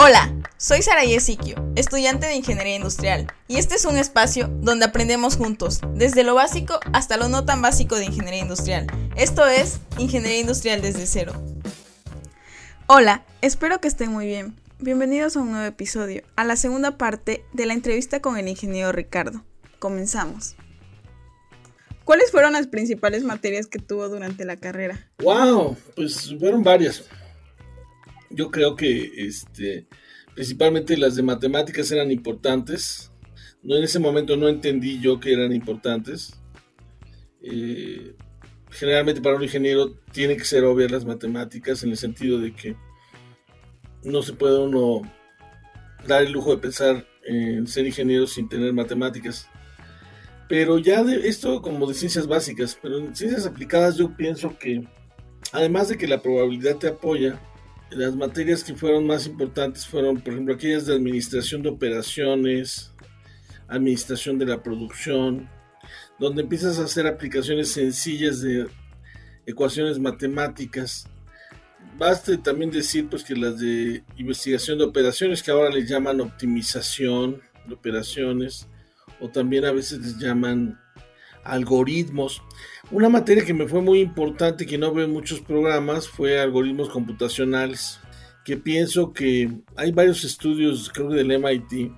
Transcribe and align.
Hola, 0.00 0.32
soy 0.58 0.80
Sara 0.80 1.02
Yesiquio, 1.02 1.56
estudiante 1.74 2.28
de 2.28 2.36
Ingeniería 2.36 2.76
Industrial, 2.76 3.26
y 3.48 3.56
este 3.56 3.74
es 3.74 3.84
un 3.84 3.96
espacio 3.96 4.46
donde 4.60 4.84
aprendemos 4.84 5.36
juntos, 5.36 5.80
desde 5.92 6.22
lo 6.22 6.36
básico 6.36 6.78
hasta 6.92 7.16
lo 7.16 7.28
no 7.28 7.44
tan 7.44 7.62
básico 7.62 7.96
de 7.96 8.04
Ingeniería 8.04 8.42
Industrial. 8.42 8.86
Esto 9.16 9.44
es 9.48 9.80
Ingeniería 9.98 10.38
Industrial 10.38 10.80
desde 10.80 11.04
cero. 11.04 11.32
Hola, 12.86 13.24
espero 13.40 13.80
que 13.80 13.88
estén 13.88 14.12
muy 14.12 14.26
bien. 14.26 14.54
Bienvenidos 14.78 15.36
a 15.36 15.40
un 15.40 15.50
nuevo 15.50 15.66
episodio, 15.66 16.22
a 16.36 16.44
la 16.44 16.54
segunda 16.54 16.96
parte 16.96 17.44
de 17.52 17.66
la 17.66 17.74
entrevista 17.74 18.20
con 18.20 18.38
el 18.38 18.46
ingeniero 18.46 18.92
Ricardo. 18.92 19.44
Comenzamos. 19.80 20.54
¿Cuáles 22.04 22.30
fueron 22.30 22.52
las 22.52 22.68
principales 22.68 23.24
materias 23.24 23.66
que 23.66 23.80
tuvo 23.80 24.08
durante 24.08 24.44
la 24.44 24.58
carrera? 24.58 25.10
Wow, 25.18 25.76
pues 25.96 26.32
fueron 26.38 26.62
varias. 26.62 27.02
Yo 28.30 28.50
creo 28.50 28.76
que 28.76 29.12
este, 29.16 29.86
principalmente 30.34 30.96
las 30.96 31.16
de 31.16 31.22
matemáticas 31.22 31.90
eran 31.90 32.10
importantes. 32.10 33.12
No, 33.62 33.76
en 33.76 33.84
ese 33.84 33.98
momento 33.98 34.36
no 34.36 34.48
entendí 34.48 35.00
yo 35.00 35.18
que 35.20 35.32
eran 35.32 35.52
importantes. 35.52 36.40
Eh, 37.42 38.14
generalmente 38.70 39.20
para 39.20 39.36
un 39.36 39.42
ingeniero 39.42 39.94
tiene 40.12 40.36
que 40.36 40.44
ser 40.44 40.64
obvias 40.64 40.90
las 40.90 41.04
matemáticas 41.04 41.82
en 41.82 41.90
el 41.90 41.96
sentido 41.96 42.38
de 42.38 42.54
que 42.54 42.76
no 44.04 44.22
se 44.22 44.32
puede 44.32 44.58
uno 44.58 45.02
dar 46.06 46.22
el 46.22 46.32
lujo 46.32 46.50
de 46.50 46.58
pensar 46.58 47.06
en 47.24 47.66
ser 47.66 47.86
ingeniero 47.86 48.26
sin 48.26 48.48
tener 48.48 48.72
matemáticas. 48.72 49.48
Pero 50.48 50.78
ya 50.78 51.04
de 51.04 51.28
esto 51.28 51.60
como 51.60 51.86
de 51.86 51.94
ciencias 51.94 52.26
básicas, 52.26 52.78
pero 52.80 52.98
en 52.98 53.14
ciencias 53.14 53.46
aplicadas 53.46 53.96
yo 53.96 54.16
pienso 54.16 54.56
que 54.58 54.86
además 55.52 55.88
de 55.88 55.98
que 55.98 56.08
la 56.08 56.22
probabilidad 56.22 56.76
te 56.76 56.88
apoya, 56.88 57.38
las 57.90 58.14
materias 58.14 58.62
que 58.62 58.74
fueron 58.74 59.06
más 59.06 59.26
importantes 59.26 59.86
fueron, 59.86 60.20
por 60.20 60.32
ejemplo, 60.32 60.54
aquellas 60.54 60.86
de 60.86 60.94
administración 60.94 61.62
de 61.62 61.70
operaciones, 61.70 62.92
administración 63.68 64.38
de 64.38 64.46
la 64.46 64.62
producción, 64.62 65.48
donde 66.18 66.42
empiezas 66.42 66.78
a 66.78 66.84
hacer 66.84 67.06
aplicaciones 67.06 67.70
sencillas 67.72 68.40
de 68.40 68.66
ecuaciones 69.46 69.98
matemáticas. 69.98 71.08
Basta 71.96 72.40
también 72.42 72.70
decir 72.70 73.08
pues 73.08 73.24
que 73.24 73.34
las 73.34 73.58
de 73.58 74.04
investigación 74.16 74.78
de 74.78 74.84
operaciones, 74.84 75.42
que 75.42 75.50
ahora 75.50 75.70
le 75.70 75.86
llaman 75.86 76.20
optimización 76.20 77.40
de 77.66 77.74
operaciones, 77.74 78.68
o 79.20 79.28
también 79.28 79.64
a 79.64 79.72
veces 79.72 79.98
les 80.00 80.18
llaman 80.18 80.78
algoritmos. 81.44 82.42
Una 82.90 83.10
materia 83.10 83.44
que 83.44 83.52
me 83.52 83.68
fue 83.68 83.82
muy 83.82 84.00
importante, 84.00 84.64
que 84.64 84.78
no 84.78 84.94
veo 84.94 85.06
muchos 85.06 85.40
programas, 85.40 86.08
fue 86.08 86.40
algoritmos 86.40 86.88
computacionales, 86.88 88.00
que 88.46 88.56
pienso 88.56 89.12
que 89.12 89.50
hay 89.76 89.92
varios 89.92 90.24
estudios, 90.24 90.88
creo 90.88 91.10
que 91.10 91.16
del 91.16 91.38
MIT, 91.38 91.92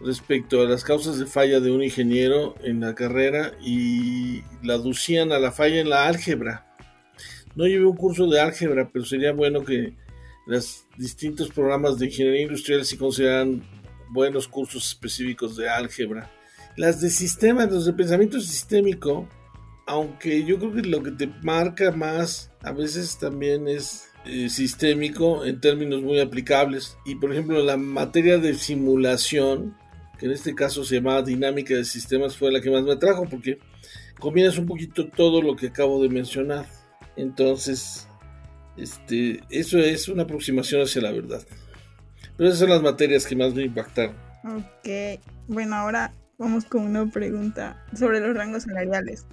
respecto 0.00 0.62
a 0.62 0.64
las 0.64 0.84
causas 0.84 1.18
de 1.18 1.26
falla 1.26 1.60
de 1.60 1.70
un 1.70 1.82
ingeniero 1.82 2.54
en 2.62 2.80
la 2.80 2.94
carrera 2.94 3.52
y 3.60 4.42
la 4.62 4.74
aducían 4.74 5.32
a 5.32 5.38
la 5.38 5.52
falla 5.52 5.80
en 5.80 5.90
la 5.90 6.06
álgebra. 6.06 6.74
No 7.54 7.66
llevé 7.66 7.84
un 7.84 7.96
curso 7.96 8.26
de 8.26 8.40
álgebra, 8.40 8.88
pero 8.90 9.04
sería 9.04 9.34
bueno 9.34 9.64
que 9.64 9.92
los 10.46 10.86
distintos 10.96 11.50
programas 11.50 11.98
de 11.98 12.06
ingeniería 12.06 12.42
industrial 12.42 12.86
se 12.86 12.96
consideran 12.96 13.62
buenos 14.08 14.48
cursos 14.48 14.88
específicos 14.88 15.58
de 15.58 15.68
álgebra. 15.68 16.30
Las 16.74 17.02
de 17.02 17.10
sistemas, 17.10 17.70
los 17.70 17.84
de 17.84 17.92
pensamiento 17.92 18.40
sistémico, 18.40 19.28
aunque 19.86 20.44
yo 20.44 20.58
creo 20.58 20.72
que 20.72 20.82
lo 20.82 21.02
que 21.02 21.12
te 21.12 21.26
marca 21.42 21.92
más 21.92 22.50
a 22.62 22.72
veces 22.72 23.18
también 23.18 23.68
es 23.68 24.08
eh, 24.24 24.48
sistémico 24.48 25.44
en 25.44 25.60
términos 25.60 26.02
muy 26.02 26.20
aplicables. 26.20 26.96
Y 27.04 27.16
por 27.16 27.32
ejemplo, 27.32 27.62
la 27.62 27.76
materia 27.76 28.38
de 28.38 28.54
simulación, 28.54 29.76
que 30.18 30.26
en 30.26 30.32
este 30.32 30.54
caso 30.54 30.84
se 30.84 30.96
llamaba 30.96 31.22
dinámica 31.22 31.74
de 31.74 31.84
sistemas, 31.84 32.36
fue 32.36 32.50
la 32.50 32.60
que 32.60 32.70
más 32.70 32.82
me 32.82 32.92
atrajo 32.92 33.26
porque 33.28 33.58
combinas 34.18 34.56
un 34.56 34.66
poquito 34.66 35.08
todo 35.08 35.42
lo 35.42 35.56
que 35.56 35.66
acabo 35.66 36.02
de 36.02 36.08
mencionar. 36.08 36.66
Entonces, 37.16 38.08
este, 38.76 39.40
eso 39.50 39.78
es 39.78 40.08
una 40.08 40.22
aproximación 40.22 40.82
hacia 40.82 41.02
la 41.02 41.12
verdad. 41.12 41.42
Pero 42.36 42.48
esas 42.48 42.60
son 42.60 42.70
las 42.70 42.82
materias 42.82 43.26
que 43.26 43.36
más 43.36 43.54
me 43.54 43.64
impactaron. 43.64 44.16
Ok, 44.44 45.20
bueno, 45.46 45.76
ahora 45.76 46.12
vamos 46.38 46.64
con 46.64 46.82
una 46.82 47.06
pregunta 47.06 47.84
sobre 47.94 48.20
los 48.20 48.34
rangos 48.34 48.64
salariales. 48.64 49.26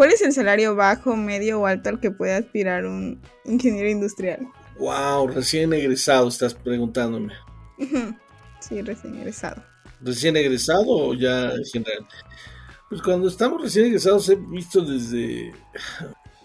¿Cuál 0.00 0.12
es 0.12 0.22
el 0.22 0.32
salario 0.32 0.74
bajo, 0.74 1.14
medio 1.14 1.60
o 1.60 1.66
alto 1.66 1.90
al 1.90 2.00
que 2.00 2.10
puede 2.10 2.32
aspirar 2.32 2.86
un 2.86 3.20
ingeniero 3.44 3.90
industrial? 3.90 4.48
Wow, 4.78 5.28
recién 5.28 5.74
egresado 5.74 6.26
estás 6.28 6.54
preguntándome. 6.54 7.34
sí, 8.60 8.80
recién 8.80 9.16
egresado. 9.16 9.62
¿Recién 10.00 10.38
egresado 10.38 10.86
o 10.88 11.12
ya 11.12 11.52
en 11.52 11.64
general? 11.66 12.06
Pues 12.88 13.02
cuando 13.02 13.28
estamos 13.28 13.60
recién 13.60 13.84
egresados 13.84 14.26
he 14.30 14.36
visto 14.36 14.80
desde, 14.80 15.52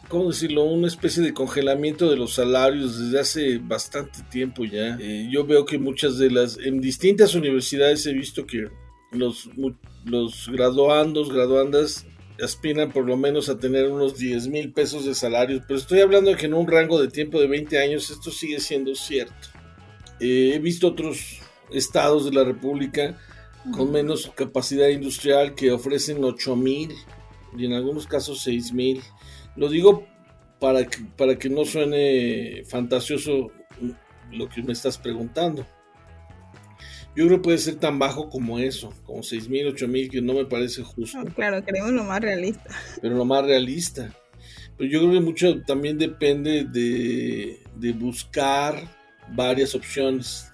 ¿cómo 0.10 0.32
decirlo? 0.32 0.66
Una 0.66 0.88
especie 0.88 1.24
de 1.24 1.34
congelamiento 1.34 2.12
de 2.12 2.18
los 2.18 2.34
salarios 2.34 3.00
desde 3.00 3.22
hace 3.22 3.58
bastante 3.60 4.22
tiempo 4.30 4.66
ya. 4.66 4.98
Eh, 5.00 5.30
yo 5.32 5.46
veo 5.46 5.64
que 5.64 5.80
muchas 5.80 6.18
de 6.18 6.30
las, 6.30 6.58
en 6.58 6.82
distintas 6.82 7.36
universidades 7.36 8.06
he 8.06 8.12
visto 8.12 8.46
que 8.46 8.68
los, 9.12 9.50
los 10.04 10.50
graduandos, 10.52 11.32
graduandas 11.32 12.06
aspiran 12.42 12.92
por 12.92 13.06
lo 13.06 13.18
menos 13.18 13.50
a 13.50 13.58
tener 13.58 13.90
unos 13.90 14.18
10 14.18 14.48
mil 14.48 14.72
pesos 14.74 15.06
de 15.06 15.16
salarios, 15.16 15.64
pero 15.68 15.80
estoy 15.80 16.02
hablando 16.02 16.32
de 16.32 16.38
que 16.38 16.46
en 16.48 16.54
un 16.54 16.68
rango 16.68 17.02
de 17.02 17.08
tiempo 17.08 17.40
de 17.40 17.48
20 17.48 17.78
años 17.80 18.10
esto 18.10 18.32
sigue 18.32 18.60
siendo 18.60 18.96
cierto. 18.96 19.50
Eh, 20.20 20.54
he 20.56 20.60
visto 20.60 20.88
otros 20.88 21.40
estados 21.72 22.26
de 22.26 22.32
la 22.32 22.44
República 22.44 23.18
con 23.74 23.92
menos 23.92 24.32
capacidad 24.36 24.90
industrial 24.90 25.56
que 25.56 25.72
ofrecen 25.72 26.24
8 26.24 26.56
mil 26.56 26.94
y 27.58 27.66
en 27.66 27.74
algunos 27.74 28.06
casos 28.08 28.42
6 28.44 28.74
mil. 28.74 29.02
Lo 29.56 29.70
digo 29.70 30.06
para 30.60 30.86
que, 30.86 31.04
para 31.18 31.38
que 31.38 31.50
no 31.50 31.66
suene 31.66 32.64
fantasioso 32.66 33.52
lo 34.32 34.50
que 34.50 34.62
me 34.62 34.74
estás 34.74 34.98
preguntando. 34.98 35.66
Yo 37.16 37.26
creo 37.26 37.38
que 37.38 37.44
puede 37.44 37.58
ser 37.58 37.76
tan 37.76 37.98
bajo 37.98 38.30
como 38.30 38.60
eso, 38.60 38.94
como 39.06 39.24
6 39.24 39.48
mil, 39.48 39.68
8 39.68 39.88
mil, 39.88 40.10
que 40.10 40.22
no 40.22 40.34
me 40.34 40.46
parece 40.46 40.84
justo. 40.84 41.18
claro, 41.36 41.64
queremos 41.64 41.92
lo 41.92 42.04
más 42.04 42.20
realista. 42.20 42.70
Pero 43.02 43.16
lo 43.16 43.24
más 43.24 43.46
realista. 43.46 44.14
Pero 44.78 44.90
yo 44.90 45.00
creo 45.00 45.14
que 45.14 45.22
mucho 45.22 45.62
también 45.62 45.98
depende 45.98 46.66
de, 46.66 47.62
de 47.76 47.94
buscar 47.94 48.90
varias 49.34 49.74
opciones 49.76 50.52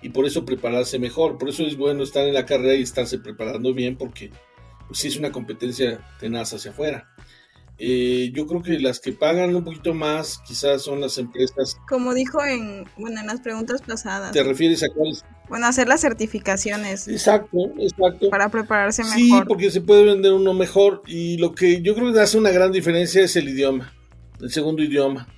y 0.00 0.10
por 0.10 0.26
eso 0.26 0.44
prepararse 0.44 0.98
mejor. 0.98 1.38
Por 1.38 1.48
eso 1.48 1.64
es 1.64 1.76
bueno 1.76 2.04
estar 2.04 2.26
en 2.26 2.34
la 2.34 2.46
carrera 2.46 2.74
y 2.74 2.82
estarse 2.82 3.18
preparando 3.18 3.74
bien 3.74 3.96
porque 3.96 4.30
pues, 4.86 5.00
sí 5.00 5.08
es 5.08 5.16
una 5.16 5.32
competencia 5.32 6.00
tenaz 6.20 6.52
hacia 6.52 6.70
afuera. 6.70 7.15
Eh, 7.78 8.30
yo 8.32 8.46
creo 8.46 8.62
que 8.62 8.78
las 8.78 9.00
que 9.00 9.12
pagan 9.12 9.54
un 9.54 9.62
poquito 9.62 9.92
más 9.92 10.40
quizás 10.46 10.82
son 10.82 11.00
las 11.00 11.18
empresas. 11.18 11.76
Como 11.88 12.14
dijo 12.14 12.42
en, 12.42 12.84
bueno, 12.96 13.20
en 13.20 13.26
las 13.26 13.40
preguntas 13.40 13.82
pasadas. 13.82 14.32
¿Te 14.32 14.42
refieres 14.42 14.82
a 14.82 14.88
cuáles? 14.88 15.24
Bueno, 15.48 15.66
hacer 15.66 15.86
las 15.86 16.00
certificaciones. 16.00 17.06
Exacto, 17.06 17.58
exacto. 17.78 18.30
Para 18.30 18.48
prepararse 18.48 19.02
mejor. 19.02 19.18
Sí, 19.18 19.32
porque 19.46 19.70
se 19.70 19.82
puede 19.82 20.04
vender 20.04 20.32
uno 20.32 20.54
mejor 20.54 21.02
y 21.06 21.36
lo 21.36 21.54
que 21.54 21.82
yo 21.82 21.94
creo 21.94 22.12
que 22.12 22.20
hace 22.20 22.38
una 22.38 22.50
gran 22.50 22.72
diferencia 22.72 23.22
es 23.22 23.36
el 23.36 23.48
idioma, 23.48 23.92
el 24.40 24.50
segundo 24.50 24.82
idioma. 24.82 25.28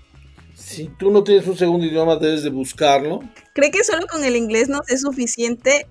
Si 0.54 0.88
tú 0.98 1.10
no 1.10 1.24
tienes 1.24 1.46
un 1.46 1.56
segundo 1.56 1.86
idioma, 1.86 2.16
debes 2.16 2.42
de 2.42 2.50
buscarlo. 2.50 3.20
¿Cree 3.54 3.70
que 3.70 3.82
solo 3.84 4.06
con 4.06 4.24
el 4.24 4.36
inglés 4.36 4.68
no 4.68 4.80
es 4.88 5.02
suficiente 5.02 5.86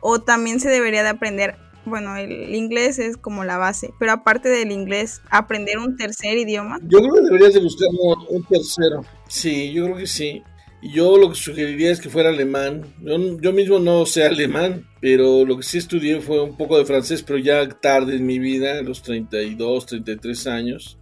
o 0.00 0.20
también 0.20 0.58
se 0.58 0.68
debería 0.68 1.02
de 1.02 1.10
aprender 1.10 1.56
bueno, 1.84 2.16
el 2.16 2.54
inglés 2.54 2.98
es 2.98 3.16
como 3.16 3.44
la 3.44 3.58
base, 3.58 3.92
pero 3.98 4.12
aparte 4.12 4.48
del 4.48 4.70
inglés, 4.70 5.20
aprender 5.30 5.78
un 5.78 5.96
tercer 5.96 6.38
idioma. 6.38 6.78
Yo 6.82 7.00
creo 7.00 7.14
que 7.14 7.20
deberías 7.22 7.54
de 7.54 7.60
buscar 7.60 7.88
un 8.28 8.44
tercero. 8.44 9.04
Sí, 9.28 9.72
yo 9.72 9.84
creo 9.84 9.96
que 9.96 10.06
sí. 10.06 10.42
Y 10.82 10.92
yo 10.94 11.16
lo 11.16 11.30
que 11.30 11.36
sugeriría 11.36 11.92
es 11.92 12.00
que 12.00 12.08
fuera 12.08 12.30
alemán. 12.30 12.82
Yo, 13.00 13.52
mismo 13.52 13.78
no 13.78 14.04
sé 14.04 14.24
alemán, 14.24 14.84
pero 15.00 15.44
lo 15.44 15.56
que 15.56 15.62
sí 15.62 15.78
estudié 15.78 16.20
fue 16.20 16.42
un 16.42 16.56
poco 16.56 16.76
de 16.76 16.84
francés, 16.84 17.22
pero 17.22 17.38
ya 17.38 17.68
tarde 17.68 18.16
en 18.16 18.26
mi 18.26 18.40
vida, 18.40 18.78
a 18.78 18.82
los 18.82 19.00
32, 19.02 19.86
33 19.86 20.46
años, 20.48 20.98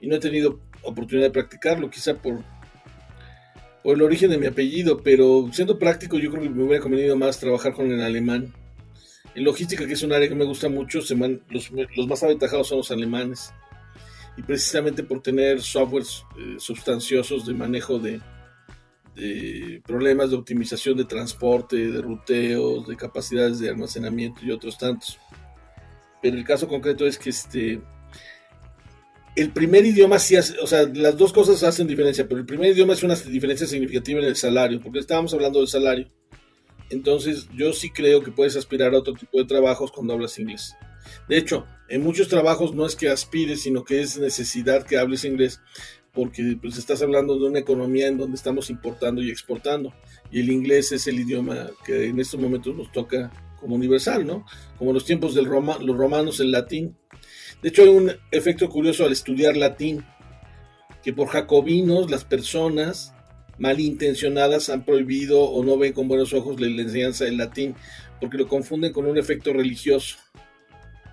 y 0.00 0.06
no 0.06 0.16
he 0.16 0.18
tenido 0.18 0.60
oportunidad 0.82 1.26
de 1.26 1.32
practicarlo, 1.32 1.90
quizá 1.90 2.14
por, 2.14 2.42
por 3.82 3.96
el 3.96 4.02
origen 4.02 4.30
de 4.30 4.38
mi 4.38 4.46
apellido, 4.46 5.02
pero 5.02 5.50
siendo 5.52 5.78
práctico 5.78 6.18
yo 6.18 6.30
creo 6.30 6.44
que 6.44 6.50
me 6.50 6.64
hubiera 6.64 6.82
convenido 6.82 7.14
más 7.14 7.38
trabajar 7.38 7.74
con 7.74 7.90
el 7.92 8.00
alemán. 8.00 8.54
En 9.38 9.44
logística, 9.44 9.86
que 9.86 9.92
es 9.92 10.02
un 10.02 10.12
área 10.12 10.28
que 10.28 10.34
me 10.34 10.44
gusta 10.44 10.68
mucho, 10.68 11.00
se 11.00 11.14
los, 11.14 11.70
más 12.08 12.22
aventajados 12.24 12.66
son 12.66 12.78
los 12.78 12.90
alemanes. 12.90 13.52
Y 14.36 14.42
precisamente 14.42 15.04
por 15.04 15.22
tener 15.22 15.62
softwares 15.62 16.24
eh, 16.36 16.56
sustanciosos 16.58 17.46
de 17.46 17.54
manejo 17.54 18.00
de, 18.00 18.20
problemas 19.86 20.30
de 20.30 20.36
optimización 20.36 20.96
de 20.96 21.04
transporte, 21.04 21.76
de 21.76 22.02
ruteos, 22.02 22.88
de 22.88 22.96
capacidades 22.96 23.60
de 23.60 23.68
almacenamiento 23.68 24.44
y 24.44 24.50
otros 24.50 24.76
tantos. 24.76 25.20
Pero 26.20 26.36
el 26.36 26.44
caso 26.44 26.66
concreto 26.66 27.06
es 27.06 27.16
que 27.16 27.30
este, 27.30 27.80
el 29.36 29.52
primer 29.52 29.86
idioma 29.86 30.18
sí 30.18 30.34
hace, 30.34 30.58
o 30.58 30.66
sea, 30.66 30.82
las 30.82 31.16
dos 31.16 31.32
cosas 31.32 31.62
hacen 31.62 31.86
diferencia, 31.86 32.26
pero 32.26 32.40
el 32.40 32.46
primer 32.46 32.72
idioma 32.72 32.94
es 32.94 33.04
una 33.04 33.14
diferencia 33.14 33.68
significativa 33.68 34.18
en 34.18 34.26
el 34.26 34.34
salario, 34.34 34.80
porque 34.80 34.98
estábamos 34.98 35.32
hablando 35.32 35.60
del 35.60 35.68
salario. 35.68 36.10
Entonces, 36.90 37.48
yo 37.54 37.72
sí 37.72 37.90
creo 37.90 38.22
que 38.22 38.32
puedes 38.32 38.56
aspirar 38.56 38.94
a 38.94 38.98
otro 38.98 39.14
tipo 39.14 39.38
de 39.38 39.44
trabajos 39.44 39.92
cuando 39.92 40.14
hablas 40.14 40.38
inglés. 40.38 40.74
De 41.28 41.36
hecho, 41.38 41.66
en 41.88 42.02
muchos 42.02 42.28
trabajos 42.28 42.74
no 42.74 42.86
es 42.86 42.96
que 42.96 43.08
aspires, 43.08 43.62
sino 43.62 43.84
que 43.84 44.00
es 44.00 44.18
necesidad 44.18 44.86
que 44.86 44.98
hables 44.98 45.24
inglés, 45.24 45.60
porque 46.12 46.56
pues 46.60 46.76
estás 46.78 47.02
hablando 47.02 47.38
de 47.38 47.46
una 47.46 47.58
economía 47.58 48.08
en 48.08 48.18
donde 48.18 48.36
estamos 48.36 48.70
importando 48.70 49.22
y 49.22 49.30
exportando, 49.30 49.94
y 50.30 50.40
el 50.40 50.50
inglés 50.50 50.92
es 50.92 51.06
el 51.06 51.20
idioma 51.20 51.70
que 51.84 52.06
en 52.06 52.20
estos 52.20 52.40
momentos 52.40 52.74
nos 52.74 52.90
toca 52.92 53.30
como 53.60 53.74
universal, 53.74 54.26
¿no? 54.26 54.44
Como 54.78 54.92
los 54.92 55.04
tiempos 55.04 55.34
de 55.34 55.42
los 55.42 55.96
romanos 55.96 56.40
el 56.40 56.52
latín. 56.52 56.96
De 57.62 57.70
hecho, 57.70 57.82
hay 57.82 57.88
un 57.88 58.12
efecto 58.30 58.68
curioso 58.68 59.04
al 59.04 59.12
estudiar 59.12 59.56
latín, 59.56 60.04
que 61.02 61.12
por 61.12 61.28
jacobinos 61.28 62.10
las 62.10 62.24
personas 62.24 63.14
malintencionadas 63.58 64.68
han 64.70 64.84
prohibido 64.84 65.42
o 65.42 65.64
no 65.64 65.76
ven 65.78 65.92
con 65.92 66.08
buenos 66.08 66.32
ojos 66.32 66.60
la 66.60 66.66
enseñanza 66.66 67.24
del 67.24 67.36
latín, 67.36 67.74
porque 68.20 68.38
lo 68.38 68.48
confunden 68.48 68.92
con 68.92 69.06
un 69.06 69.18
efecto 69.18 69.52
religioso. 69.52 70.16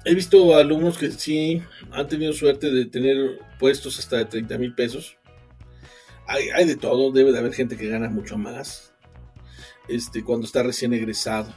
He 0.06 0.13
visto 0.13 0.56
alumnos 0.56 0.97
que 0.97 1.12
sí 1.12 1.62
han 1.92 2.07
tenido 2.07 2.31
suerte 2.33 2.71
de 2.71 2.86
tener 2.86 3.39
puestos 3.59 3.97
hasta 3.97 4.18
de 4.18 4.25
30 4.25 4.57
mil 4.59 4.75
pesos. 4.75 5.18
Hay, 6.27 6.50
hay, 6.50 6.65
de 6.65 6.75
todo, 6.75 7.12
debe 7.12 7.31
de 7.31 7.39
haber 7.39 7.53
gente 7.53 7.77
que 7.77 7.88
gana 7.88 8.09
mucho 8.09 8.38
más 8.38 8.94
este, 9.88 10.24
cuando 10.24 10.45
está 10.45 10.63
recién 10.63 10.94
egresado. 10.94 11.53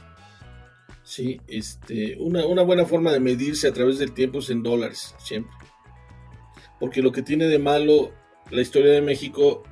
Sí, 1.03 1.41
este, 1.47 2.17
una, 2.19 2.45
una 2.45 2.61
buena 2.61 2.85
forma 2.85 3.11
de 3.11 3.19
medirse 3.19 3.67
a 3.67 3.73
través 3.73 3.97
del 3.97 4.13
tiempo 4.13 4.39
es 4.39 4.49
en 4.49 4.63
dólares, 4.63 5.15
siempre. 5.23 5.53
Porque 6.79 7.01
lo 7.01 7.11
que 7.11 7.23
tiene 7.23 7.47
de 7.47 7.59
malo 7.59 8.13
la 8.51 8.61
historia 8.61 8.93
de 8.93 9.01
México, 9.01 9.63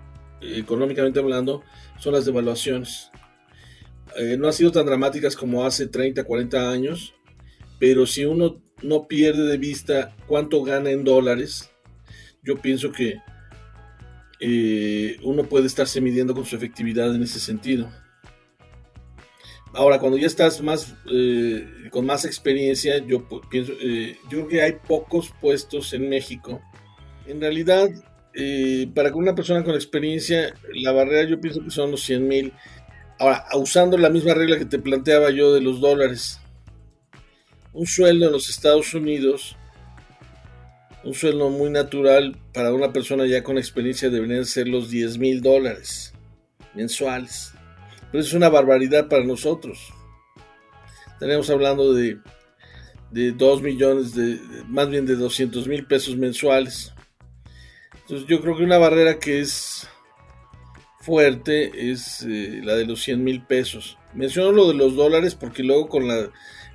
económicamente 0.42 1.20
hablando, 1.20 1.64
son 2.00 2.14
las 2.14 2.26
devaluaciones. 2.26 3.12
Eh, 4.18 4.38
no 4.38 4.48
han 4.48 4.54
sido 4.54 4.72
tan 4.72 4.86
dramáticas 4.86 5.36
como 5.36 5.66
hace 5.66 5.88
30, 5.88 6.24
40 6.24 6.72
años, 6.72 7.14
pero 7.80 8.06
si 8.06 8.26
uno 8.26 8.62
no 8.82 9.08
pierde 9.08 9.44
de 9.44 9.58
vista 9.58 10.16
cuánto 10.28 10.64
gana 10.64 10.92
en 10.92 11.04
dólares, 11.04 11.70
yo 12.44 12.58
pienso 12.58 12.92
que 12.92 13.20
eh, 14.40 15.18
uno 15.24 15.44
puede 15.44 15.68
estarse 15.68 16.00
midiendo 16.02 16.34
con 16.34 16.46
su 16.46 16.56
efectividad 16.56 17.14
en 17.14 17.24
ese 17.24 17.40
sentido. 17.40 17.90
Ahora, 19.74 20.00
cuando 20.00 20.18
ya 20.18 20.28
estás 20.28 20.62
más 20.62 20.96
eh, 21.12 21.90
con 21.92 22.06
más 22.06 22.26
experiencia, 22.26 22.98
yo 23.06 23.28
pienso, 23.50 23.74
eh, 23.82 24.18
yo 24.24 24.30
creo 24.30 24.48
que 24.48 24.62
hay 24.62 24.74
pocos 24.88 25.32
puestos 25.42 25.94
en 25.94 26.10
México. 26.10 26.62
En 27.28 27.42
realidad, 27.42 27.90
eh, 28.40 28.88
para 28.94 29.12
una 29.16 29.34
persona 29.34 29.64
con 29.64 29.74
experiencia, 29.74 30.54
la 30.76 30.92
barrera 30.92 31.28
yo 31.28 31.42
pienso 31.42 31.64
que 31.64 31.72
son 31.72 31.90
los 31.90 32.04
100 32.04 32.28
mil. 32.28 32.54
Ahora, 33.18 33.44
usando 33.56 33.98
la 33.98 34.12
misma 34.12 34.36
regla 34.36 34.60
que 34.60 34.66
te 34.66 34.78
planteaba 34.78 35.32
yo 35.32 35.56
de 35.56 35.62
los 35.62 35.82
dólares, 35.82 36.40
un 37.74 37.88
sueldo 37.88 38.28
en 38.28 38.32
los 38.32 38.48
Estados 38.48 38.94
Unidos, 38.94 39.56
un 41.04 41.16
sueldo 41.16 41.50
muy 41.50 41.72
natural 41.72 42.38
para 42.54 42.72
una 42.74 42.94
persona 42.94 43.26
ya 43.26 43.44
con 43.44 43.58
experiencia 43.58 44.12
deberían 44.12 44.46
ser 44.46 44.68
los 44.68 44.92
10 44.92 45.18
mil 45.18 45.42
dólares 45.42 46.14
mensuales. 46.76 47.54
Pero 48.12 48.24
es 48.24 48.34
una 48.34 48.50
barbaridad 48.50 49.08
para 49.08 49.24
nosotros. 49.24 49.80
Estaríamos 51.14 51.50
hablando 51.50 51.92
de, 51.92 52.20
de 53.10 53.32
2 53.32 53.64
millones, 53.64 54.14
de, 54.14 54.40
más 54.68 54.90
bien 54.90 55.08
de 55.08 55.16
200 55.16 55.68
mil 55.68 55.88
pesos 55.88 56.16
mensuales. 56.16 56.94
Entonces 58.08 58.26
yo 58.30 58.40
creo 58.40 58.56
que 58.56 58.64
una 58.64 58.78
barrera 58.78 59.20
que 59.20 59.42
es 59.42 59.86
fuerte 61.02 61.92
es 61.92 62.22
eh, 62.22 62.62
la 62.64 62.76
de 62.76 62.86
los 62.86 63.02
100 63.04 63.22
mil 63.22 63.46
pesos. 63.46 63.98
Menciono 64.14 64.54
lo 64.54 64.70
de 64.70 64.76
los 64.76 64.96
dólares 64.96 65.36
porque 65.36 65.62
luego 65.62 65.90
con 65.90 66.10
el 66.10 66.30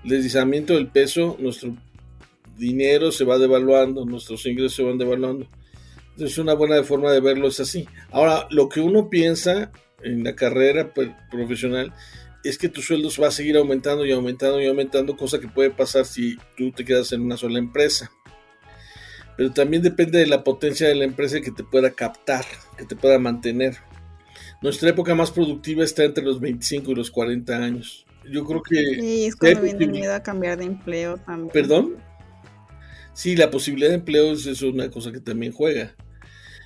deslizamiento 0.05 0.75
del 0.75 0.89
peso 0.89 1.39
nuestro 1.41 1.75
dinero 2.59 3.13
se 3.13 3.25
va 3.25 3.39
devaluando, 3.39 4.05
nuestros 4.05 4.45
ingresos 4.45 4.75
se 4.75 4.83
van 4.83 4.99
devaluando. 4.99 5.49
Entonces 6.11 6.37
una 6.37 6.53
buena 6.53 6.85
forma 6.85 7.11
de 7.11 7.21
verlo 7.21 7.49
es 7.49 7.61
así. 7.61 7.89
Ahora, 8.11 8.47
lo 8.51 8.69
que 8.69 8.81
uno 8.81 9.09
piensa 9.09 9.73
en 10.03 10.25
la 10.25 10.37
carrera 10.37 10.93
profesional 11.31 11.95
es 12.45 12.59
que 12.59 12.69
tu 12.69 12.83
sueldo 12.83 13.09
va 13.23 13.29
a 13.29 13.31
seguir 13.31 13.57
aumentando 13.57 14.05
y 14.05 14.13
aumentando 14.13 14.61
y 14.61 14.67
aumentando, 14.67 15.17
cosa 15.17 15.41
que 15.41 15.49
puede 15.49 15.71
pasar 15.71 16.05
si 16.05 16.37
tú 16.59 16.73
te 16.73 16.85
quedas 16.85 17.11
en 17.13 17.23
una 17.23 17.39
sola 17.39 17.59
empresa. 17.59 18.11
Pero 19.37 19.53
también 19.53 19.83
depende 19.83 20.19
de 20.19 20.27
la 20.27 20.45
potencia 20.45 20.89
de 20.89 20.95
la 20.95 21.05
empresa 21.05 21.41
que 21.41 21.51
te 21.51 21.65
pueda 21.65 21.91
captar, 21.91 22.45
que 22.77 22.85
te 22.85 22.97
pueda 22.97 23.19
mantener. 23.19 23.77
Nuestra 24.61 24.91
época 24.91 25.15
más 25.15 25.31
productiva 25.31 25.85
está 25.85 26.05
entre 26.05 26.25
los 26.25 26.41
25 26.41 26.91
y 26.91 26.95
los 26.95 27.11
40 27.11 27.57
años. 27.57 28.07
Yo 28.31 28.45
creo 28.45 28.63
que... 28.63 28.77
Sí, 28.77 29.27
es 29.27 29.37
cuando 29.37 29.63
viene 29.63 29.87
miedo 29.87 30.15
a 30.15 30.23
cambiar 30.23 30.59
de 30.59 30.65
empleo 30.65 31.17
también. 31.17 31.51
¿Perdón? 31.53 31.97
Sí, 33.15 33.37
la 33.37 33.51
posibilidad 33.51 33.91
de 33.91 33.97
empleo 33.97 34.33
es 34.33 34.63
una 34.63 34.91
cosa 34.91 35.11
que 35.11 35.21
también 35.21 35.53
juega 35.53 35.95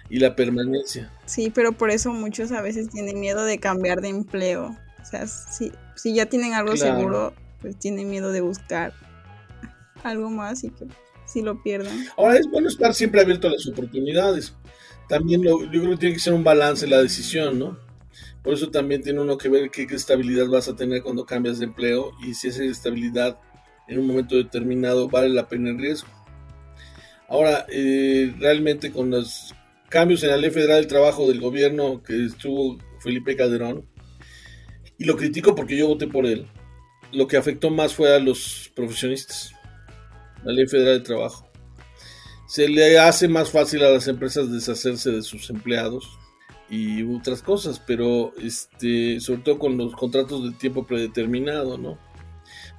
y 0.09 0.19
la 0.19 0.37
permanencia. 0.37 1.11
Sí, 1.25 1.51
pero 1.55 1.73
por 1.73 1.91
eso 1.91 2.13
muchos 2.13 2.53
a 2.53 2.63
veces 2.63 2.89
tienen 2.91 3.21
miedo 3.21 3.45
de 3.45 3.59
cambiar 3.59 4.01
de 4.01 4.09
empleo. 4.09 4.77
O 5.01 5.05
sea, 5.05 5.27
si, 5.27 5.73
si 5.95 6.15
ya 6.15 6.27
tienen 6.27 6.55
algo 6.55 6.77
seguro, 6.77 7.35
pues 7.61 7.79
tienen 7.79 8.11
miedo 8.11 8.33
de 8.33 8.41
buscar 8.41 8.93
algo 10.03 10.31
más 10.31 10.63
y 10.65 10.71
que 10.71 10.87
si 11.27 11.43
lo 11.43 11.63
pierdan. 11.63 12.07
Ahora 12.17 12.39
es 12.39 12.49
bueno 12.51 12.69
estar 12.69 12.95
siempre 12.95 13.21
abierto 13.21 13.49
a 13.49 13.53
las 13.53 13.67
oportunidades. 13.69 14.55
También 15.09 15.43
yo 15.43 15.59
creo 15.59 15.91
que 15.91 15.97
tiene 15.97 16.15
que 16.15 16.21
ser 16.21 16.33
un 16.33 16.45
balance 16.45 16.87
la 16.87 17.03
decisión, 17.03 17.59
¿no? 17.59 17.79
Por 18.43 18.55
eso 18.55 18.71
también 18.71 19.03
tiene 19.03 19.21
uno 19.21 19.37
que 19.37 19.49
ver 19.49 19.71
qué, 19.71 19.87
estabilidad 19.91 20.47
vas 20.47 20.69
a 20.69 20.77
tener 20.77 21.03
cuando 21.03 21.27
cambias 21.27 21.59
de 21.59 21.67
empleo 21.67 22.13
y 22.25 22.35
si 22.35 22.49
esa 22.49 22.63
estabilidad 22.65 23.39
en 23.89 23.99
un 23.99 24.07
momento 24.07 24.37
determinado 24.37 25.09
vale 25.09 25.29
la 25.29 25.49
pena 25.49 25.71
el 25.71 25.79
riesgo. 25.79 26.09
Ahora, 27.29 27.67
eh, 27.69 28.33
realmente 28.39 28.93
con 28.93 29.11
las 29.11 29.53
cambios 29.89 30.23
en 30.23 30.31
la 30.31 30.37
ley 30.37 30.51
federal 30.51 30.77
del 30.77 30.87
trabajo 30.87 31.29
del 31.29 31.41
gobierno 31.41 32.03
que 32.03 32.25
estuvo 32.25 32.79
Felipe 33.01 33.37
Calderón, 33.37 33.85
y 34.99 35.05
lo 35.05 35.17
critico 35.17 35.55
porque 35.55 35.77
yo 35.77 35.89
voté 35.89 36.07
por 36.07 36.27
él, 36.27 36.47
lo 37.13 37.27
que 37.27 37.37
afectó 37.37 37.71
más 37.71 37.95
fue 37.95 38.15
a 38.15 38.19
los 38.19 38.71
profesionistas, 38.75 39.53
la 40.45 40.53
ley 40.53 40.67
federal 40.67 40.95
del 40.95 41.03
trabajo. 41.03 41.49
Se 42.47 42.69
le 42.69 42.99
hace 42.99 43.29
más 43.29 43.51
fácil 43.51 43.83
a 43.83 43.91
las 43.91 44.07
empresas 44.09 44.53
deshacerse 44.53 45.11
de 45.11 45.23
sus 45.23 45.51
empleados 45.51 46.19
y 46.71 47.03
otras 47.03 47.43
cosas, 47.43 47.81
pero 47.85 48.33
este, 48.43 49.21
sobre 49.21 49.43
todo 49.43 49.59
con 49.59 49.77
los 49.77 49.95
contratos 49.95 50.45
de 50.45 50.53
tiempo 50.53 50.87
predeterminado, 50.87 51.79
¿no? 51.79 51.99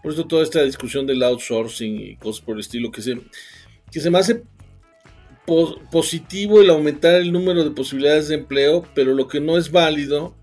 Por 0.02 0.14
eso 0.14 0.26
toda 0.26 0.44
esta 0.44 0.64
discusión 0.64 1.06
del 1.06 1.24
outsourcing 1.24 2.00
y 2.00 2.16
cosas 2.18 2.44
por 2.44 2.56
el 2.56 2.62
estilo 2.62 2.92
que 2.92 3.02
se, 3.02 3.20
que 3.92 4.00
se 4.00 4.10
me 4.10 4.20
hace 4.20 4.44
positivo 5.92 6.62
el 6.62 6.70
aumentar 6.70 7.16
el 7.16 7.32
número 7.32 7.64
de 7.64 7.72
posibilidades 7.72 8.28
de 8.28 8.36
empleo, 8.36 8.86
pero 8.94 9.14
lo 9.14 9.28
que 9.28 9.40
no 9.40 9.58
es 9.58 9.72
válido, 9.72 10.36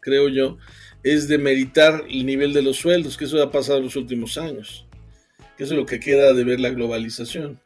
creo 0.00 0.28
yo, 0.28 0.56
es 1.02 1.28
demeritar 1.28 2.04
el 2.08 2.24
nivel 2.24 2.54
de 2.54 2.62
los 2.62 2.78
sueldos, 2.78 3.16
que 3.16 3.26
eso 3.26 3.42
ha 3.42 3.50
pasado 3.50 3.78
en 3.78 3.84
los 3.84 3.96
últimos 3.96 4.38
años. 4.38 4.87
Que 5.58 5.64
eso 5.64 5.74
es 5.74 5.78
lo 5.78 5.86
que 5.86 6.00
queda 6.00 6.32
de 6.32 6.44
ver 6.44 6.60
la 6.60 6.70
globalización. 6.70 7.60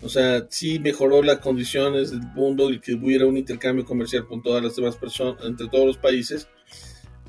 O 0.00 0.08
sea, 0.08 0.46
sí 0.48 0.78
mejoró 0.78 1.22
las 1.22 1.38
condiciones 1.38 2.10
del 2.10 2.20
mundo 2.20 2.70
y 2.70 2.80
que 2.80 2.94
hubiera 2.94 3.26
un 3.26 3.36
intercambio 3.36 3.84
comercial 3.84 4.26
con 4.26 4.42
todas 4.42 4.62
las 4.62 4.76
demás 4.76 4.96
personas, 4.96 5.42
entre 5.44 5.68
todos 5.68 5.86
los 5.86 5.98
países, 5.98 6.48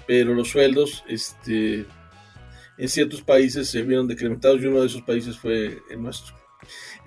pero 0.05 0.35
los 0.35 0.49
sueldos 0.49 1.03
este, 1.07 1.85
en 2.77 2.89
ciertos 2.89 3.21
países 3.21 3.69
se 3.69 3.81
vieron 3.81 4.07
decrementados 4.07 4.61
y 4.61 4.67
uno 4.67 4.81
de 4.81 4.87
esos 4.87 5.01
países 5.01 5.37
fue 5.37 5.79
el 5.89 6.01
nuestro. 6.01 6.35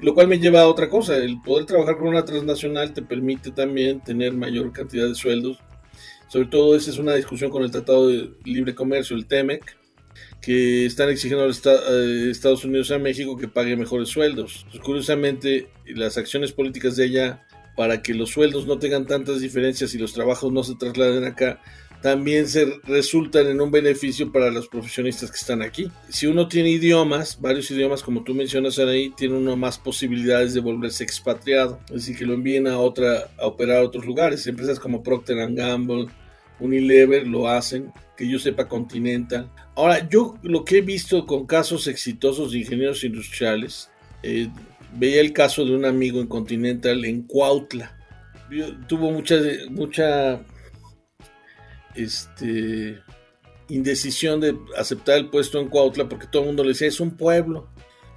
Lo 0.00 0.14
cual 0.14 0.26
me 0.26 0.38
lleva 0.38 0.62
a 0.62 0.68
otra 0.68 0.88
cosa, 0.88 1.16
el 1.16 1.40
poder 1.42 1.66
trabajar 1.66 1.96
con 1.96 2.08
una 2.08 2.24
transnacional 2.24 2.92
te 2.92 3.02
permite 3.02 3.52
también 3.52 4.02
tener 4.02 4.32
mayor 4.32 4.72
cantidad 4.72 5.06
de 5.06 5.14
sueldos. 5.14 5.58
Sobre 6.28 6.48
todo 6.48 6.74
esa 6.74 6.90
es 6.90 6.98
una 6.98 7.14
discusión 7.14 7.50
con 7.50 7.62
el 7.62 7.70
Tratado 7.70 8.08
de 8.08 8.32
Libre 8.44 8.74
Comercio, 8.74 9.14
el 9.14 9.26
TEMEC, 9.26 9.76
que 10.42 10.84
están 10.86 11.08
exigiendo 11.08 11.44
a 11.44 12.30
Estados 12.30 12.64
Unidos 12.64 12.90
a 12.90 12.98
México 12.98 13.36
que 13.36 13.48
pague 13.48 13.76
mejores 13.76 14.08
sueldos. 14.08 14.66
Pues, 14.70 14.82
curiosamente, 14.82 15.68
las 15.86 16.18
acciones 16.18 16.52
políticas 16.52 16.96
de 16.96 17.04
allá 17.04 17.46
para 17.76 18.02
que 18.02 18.12
los 18.12 18.30
sueldos 18.30 18.66
no 18.66 18.78
tengan 18.78 19.06
tantas 19.06 19.40
diferencias 19.40 19.94
y 19.94 19.98
los 19.98 20.12
trabajos 20.12 20.52
no 20.52 20.62
se 20.62 20.74
trasladen 20.74 21.24
acá, 21.24 21.62
también 22.02 22.48
se 22.48 22.80
resultan 22.84 23.46
en 23.46 23.60
un 23.60 23.70
beneficio 23.70 24.32
para 24.32 24.50
los 24.50 24.66
profesionistas 24.66 25.30
que 25.30 25.36
están 25.36 25.62
aquí. 25.62 25.90
Si 26.08 26.26
uno 26.26 26.48
tiene 26.48 26.70
idiomas, 26.70 27.40
varios 27.40 27.70
idiomas 27.70 28.02
como 28.02 28.24
tú 28.24 28.34
mencionas 28.34 28.78
ahí, 28.80 29.10
tiene 29.16 29.36
uno 29.36 29.56
más 29.56 29.78
posibilidades 29.78 30.52
de 30.52 30.60
volverse 30.60 31.04
expatriado, 31.04 31.78
decir, 31.88 32.16
que 32.16 32.26
lo 32.26 32.34
envíen 32.34 32.66
a 32.66 32.78
otra 32.78 33.30
a 33.38 33.46
operar 33.46 33.78
a 33.78 33.86
otros 33.86 34.04
lugares. 34.04 34.46
Empresas 34.48 34.80
como 34.80 35.02
Procter 35.02 35.36
Gamble, 35.54 36.08
Unilever 36.58 37.26
lo 37.26 37.48
hacen, 37.48 37.92
que 38.22 38.28
yo 38.28 38.38
sepa 38.38 38.68
Continental. 38.68 39.50
Ahora, 39.74 40.08
yo 40.08 40.38
lo 40.44 40.64
que 40.64 40.78
he 40.78 40.80
visto 40.80 41.26
con 41.26 41.44
casos 41.44 41.88
exitosos 41.88 42.52
de 42.52 42.60
ingenieros 42.60 43.02
industriales, 43.02 43.90
eh, 44.22 44.48
veía 44.94 45.20
el 45.20 45.32
caso 45.32 45.64
de 45.64 45.74
un 45.74 45.84
amigo 45.84 46.20
en 46.20 46.28
Continental 46.28 47.04
en 47.04 47.22
Cuautla. 47.22 47.98
Tuvo 48.86 49.10
mucha, 49.10 49.34
mucha 49.70 50.40
este, 51.96 53.00
indecisión 53.68 54.38
de 54.38 54.56
aceptar 54.78 55.18
el 55.18 55.28
puesto 55.28 55.58
en 55.58 55.66
Cuautla 55.66 56.08
porque 56.08 56.28
todo 56.30 56.42
el 56.42 56.46
mundo 56.46 56.62
le 56.62 56.68
decía, 56.68 56.86
es 56.86 57.00
un 57.00 57.16
pueblo. 57.16 57.70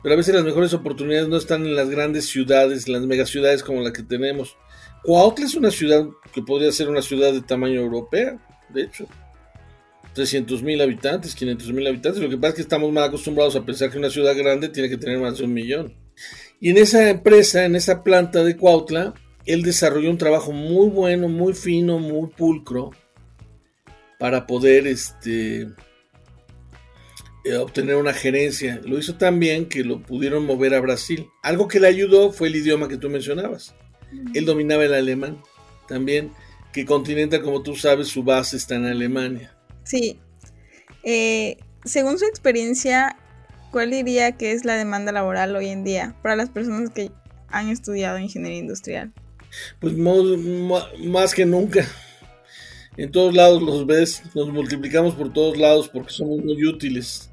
Pero 0.03 0.13
a 0.13 0.17
veces 0.17 0.35
las 0.35 0.43
mejores 0.43 0.71
oportunidades 0.75 1.29
no 1.29 1.37
están 1.37 1.65
en 1.65 1.75
las 1.75 1.89
grandes 1.89 2.27
ciudades, 2.27 2.87
las 2.87 3.01
megaciudades 3.01 3.63
como 3.63 3.81
la 3.81 3.91
que 3.91 4.03
tenemos. 4.03 4.55
Cuautla 5.01 5.47
es 5.47 5.55
una 5.55 5.71
ciudad 5.71 6.05
que 6.31 6.43
podría 6.43 6.71
ser 6.71 6.89
una 6.89 7.01
ciudad 7.01 7.33
de 7.33 7.41
tamaño 7.41 7.79
europeo, 7.79 8.39
de 8.69 8.83
hecho. 8.83 9.07
300 10.15 10.63
mil 10.63 10.81
habitantes, 10.81 11.35
500 11.35 11.73
mil 11.73 11.85
habitantes. 11.85 12.21
Lo 12.21 12.29
que 12.29 12.37
pasa 12.37 12.49
es 12.49 12.55
que 12.55 12.61
estamos 12.61 12.91
más 12.91 13.09
acostumbrados 13.09 13.55
a 13.55 13.65
pensar 13.65 13.91
que 13.91 13.97
una 13.97 14.09
ciudad 14.09 14.35
grande 14.35 14.69
tiene 14.69 14.89
que 14.89 14.97
tener 14.97 15.19
más 15.19 15.37
de 15.37 15.43
un 15.43 15.53
millón. 15.53 15.93
Y 16.59 16.69
en 16.69 16.77
esa 16.77 17.09
empresa, 17.09 17.65
en 17.65 17.75
esa 17.75 18.01
planta 18.01 18.43
de 18.43 18.55
Cuautla, 18.55 19.13
él 19.45 19.61
desarrolló 19.61 20.09
un 20.09 20.17
trabajo 20.17 20.53
muy 20.53 20.89
bueno, 20.89 21.27
muy 21.27 21.53
fino, 21.53 21.99
muy 21.99 22.29
pulcro, 22.29 22.91
para 24.17 24.47
poder 24.47 24.87
este, 24.87 25.67
eh, 27.43 27.57
obtener 27.57 27.97
una 27.97 28.13
gerencia. 28.13 28.79
Lo 28.85 28.97
hizo 28.97 29.15
tan 29.15 29.37
bien 29.37 29.67
que 29.67 29.83
lo 29.83 30.01
pudieron 30.01 30.45
mover 30.45 30.73
a 30.73 30.79
Brasil. 30.79 31.27
Algo 31.43 31.67
que 31.67 31.81
le 31.81 31.87
ayudó 31.87 32.31
fue 32.31 32.47
el 32.47 32.55
idioma 32.55 32.87
que 32.87 32.97
tú 32.97 33.09
mencionabas. 33.09 33.75
Él 34.33 34.45
dominaba 34.45 34.85
el 34.85 34.93
alemán 34.93 35.43
también, 35.89 36.31
que 36.71 36.85
Continental, 36.85 37.41
como 37.41 37.61
tú 37.61 37.75
sabes, 37.75 38.07
su 38.07 38.23
base 38.23 38.55
está 38.55 38.75
en 38.75 38.85
Alemania. 38.85 39.54
Sí. 39.85 40.19
Eh, 41.03 41.57
según 41.85 42.19
su 42.19 42.25
experiencia, 42.25 43.17
¿cuál 43.71 43.91
diría 43.91 44.33
que 44.33 44.51
es 44.51 44.65
la 44.65 44.75
demanda 44.75 45.11
laboral 45.11 45.55
hoy 45.55 45.67
en 45.67 45.83
día 45.83 46.15
para 46.21 46.35
las 46.35 46.49
personas 46.49 46.89
que 46.89 47.11
han 47.47 47.69
estudiado 47.69 48.19
ingeniería 48.19 48.59
industrial? 48.59 49.13
Pues 49.79 49.93
más 49.95 51.33
que 51.33 51.45
nunca. 51.45 51.87
En 52.97 53.11
todos 53.11 53.33
lados 53.33 53.61
los 53.61 53.85
ves, 53.85 54.23
nos 54.33 54.47
multiplicamos 54.49 55.15
por 55.15 55.31
todos 55.31 55.57
lados 55.57 55.89
porque 55.89 56.13
somos 56.13 56.43
muy 56.43 56.65
útiles. 56.65 57.29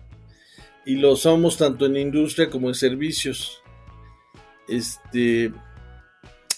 Y 0.85 0.97
lo 0.97 1.15
somos 1.17 1.57
tanto 1.57 1.87
en 1.87 1.97
industria 1.97 2.51
como 2.51 2.69
en 2.69 2.75
servicios. 2.75 3.63
Este, 4.69 5.53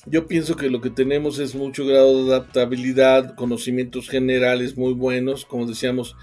yo 0.06 0.26
pienso 0.26 0.56
que 0.56 0.70
lo 0.70 0.80
que 0.80 0.90
tenemos 0.90 1.38
es 1.38 1.54
mucho 1.54 1.86
grado 1.86 2.26
de 2.26 2.34
adaptabilidad, 2.34 3.34
conocimientos 3.34 4.08
generales 4.08 4.76
muy 4.76 4.92
buenos, 4.92 5.44
como 5.44 5.66
decíamos, 5.66 6.16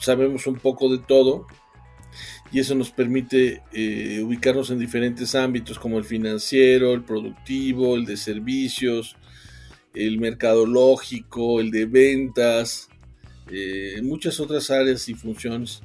sabemos 0.00 0.46
un 0.46 0.56
poco 0.56 0.88
de 0.90 0.98
todo 0.98 1.46
y 2.50 2.60
eso 2.60 2.74
nos 2.74 2.90
permite 2.90 3.62
eh, 3.72 4.22
ubicarnos 4.24 4.70
en 4.70 4.78
diferentes 4.78 5.34
ámbitos 5.34 5.78
como 5.78 5.98
el 5.98 6.04
financiero, 6.04 6.94
el 6.94 7.04
productivo, 7.04 7.96
el 7.96 8.06
de 8.06 8.16
servicios, 8.16 9.16
el 9.94 10.18
mercadológico, 10.18 11.60
el 11.60 11.70
de 11.70 11.86
ventas, 11.86 12.88
eh, 13.50 14.00
muchas 14.02 14.40
otras 14.40 14.70
áreas 14.70 15.08
y 15.08 15.14
funciones. 15.14 15.82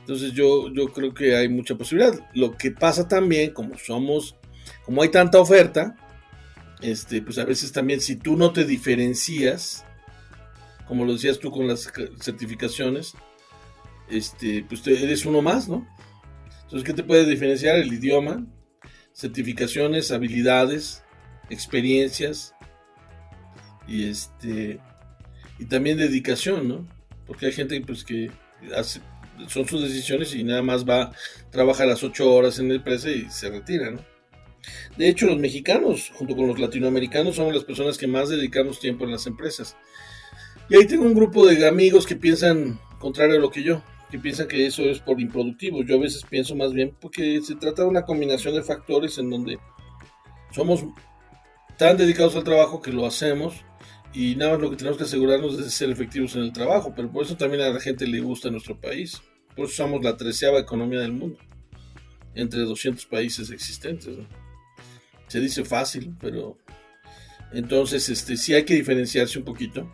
Entonces 0.00 0.32
yo, 0.32 0.72
yo 0.72 0.88
creo 0.88 1.14
que 1.14 1.36
hay 1.36 1.48
mucha 1.48 1.76
posibilidad. 1.76 2.28
Lo 2.34 2.56
que 2.56 2.72
pasa 2.72 3.06
también, 3.06 3.52
como 3.52 3.78
somos, 3.78 4.36
como 4.84 5.02
hay 5.02 5.10
tanta 5.10 5.38
oferta, 5.38 5.96
este, 6.82 7.22
pues 7.22 7.38
a 7.38 7.44
veces 7.44 7.72
también 7.72 8.00
si 8.00 8.16
tú 8.16 8.36
no 8.36 8.52
te 8.52 8.64
diferencias, 8.64 9.84
como 10.86 11.04
lo 11.04 11.12
decías 11.12 11.38
tú 11.38 11.50
con 11.50 11.66
las 11.68 11.92
certificaciones, 12.20 13.14
este, 14.08 14.64
pues 14.68 14.86
eres 14.86 15.24
uno 15.24 15.42
más, 15.42 15.68
¿no? 15.68 15.86
Entonces, 16.62 16.84
¿qué 16.86 16.92
te 16.92 17.02
puede 17.02 17.26
diferenciar? 17.26 17.76
El 17.76 17.92
idioma, 17.92 18.46
certificaciones, 19.12 20.10
habilidades, 20.10 21.02
experiencias 21.48 22.54
y 23.86 24.08
este 24.08 24.80
y 25.58 25.66
también 25.66 25.98
dedicación, 25.98 26.68
¿no? 26.68 26.88
Porque 27.26 27.46
hay 27.46 27.52
gente 27.52 27.80
pues 27.82 28.04
que 28.04 28.30
hace, 28.76 29.00
son 29.48 29.66
sus 29.66 29.82
decisiones 29.82 30.34
y 30.34 30.42
nada 30.42 30.62
más 30.62 30.88
va, 30.88 31.12
trabaja 31.50 31.84
las 31.84 32.02
ocho 32.02 32.32
horas 32.32 32.58
en 32.58 32.68
la 32.68 32.76
empresa 32.76 33.10
y 33.10 33.28
se 33.28 33.50
retira, 33.50 33.90
¿no? 33.90 34.09
De 34.96 35.08
hecho, 35.08 35.26
los 35.26 35.38
mexicanos, 35.38 36.10
junto 36.14 36.36
con 36.36 36.46
los 36.46 36.58
latinoamericanos, 36.58 37.36
somos 37.36 37.54
las 37.54 37.64
personas 37.64 37.96
que 37.98 38.06
más 38.06 38.28
dedicamos 38.28 38.80
tiempo 38.80 39.04
en 39.04 39.12
las 39.12 39.26
empresas. 39.26 39.76
Y 40.68 40.76
ahí 40.76 40.86
tengo 40.86 41.04
un 41.04 41.14
grupo 41.14 41.46
de 41.46 41.66
amigos 41.66 42.06
que 42.06 42.16
piensan 42.16 42.78
contrario 42.98 43.36
a 43.36 43.40
lo 43.40 43.50
que 43.50 43.62
yo, 43.62 43.82
que 44.10 44.18
piensan 44.18 44.46
que 44.48 44.66
eso 44.66 44.82
es 44.82 45.00
por 45.00 45.20
improductivo. 45.20 45.82
Yo 45.82 45.96
a 45.96 46.00
veces 46.00 46.24
pienso 46.28 46.54
más 46.54 46.72
bien 46.72 46.94
porque 47.00 47.40
se 47.42 47.56
trata 47.56 47.82
de 47.82 47.88
una 47.88 48.04
combinación 48.04 48.54
de 48.54 48.62
factores 48.62 49.18
en 49.18 49.30
donde 49.30 49.58
somos 50.52 50.84
tan 51.78 51.96
dedicados 51.96 52.36
al 52.36 52.44
trabajo 52.44 52.82
que 52.82 52.92
lo 52.92 53.06
hacemos 53.06 53.54
y 54.12 54.34
nada 54.34 54.52
más 54.52 54.60
lo 54.60 54.70
que 54.70 54.76
tenemos 54.76 54.98
que 54.98 55.04
asegurarnos 55.04 55.58
es 55.58 55.72
ser 55.72 55.90
efectivos 55.90 56.34
en 56.34 56.42
el 56.42 56.52
trabajo, 56.52 56.92
pero 56.94 57.10
por 57.10 57.24
eso 57.24 57.36
también 57.36 57.62
a 57.62 57.70
la 57.70 57.80
gente 57.80 58.06
le 58.06 58.20
gusta 58.20 58.50
nuestro 58.50 58.78
país. 58.78 59.20
Por 59.54 59.66
eso 59.66 59.74
somos 59.76 60.02
la 60.02 60.16
treceava 60.16 60.58
economía 60.58 61.00
del 61.00 61.12
mundo, 61.12 61.38
entre 62.34 62.60
200 62.60 63.06
países 63.06 63.50
existentes. 63.50 64.16
Se 65.30 65.38
dice 65.38 65.64
fácil, 65.64 66.12
pero 66.18 66.58
entonces 67.52 68.08
este, 68.08 68.36
sí 68.36 68.52
hay 68.52 68.64
que 68.64 68.74
diferenciarse 68.74 69.38
un 69.38 69.44
poquito, 69.44 69.88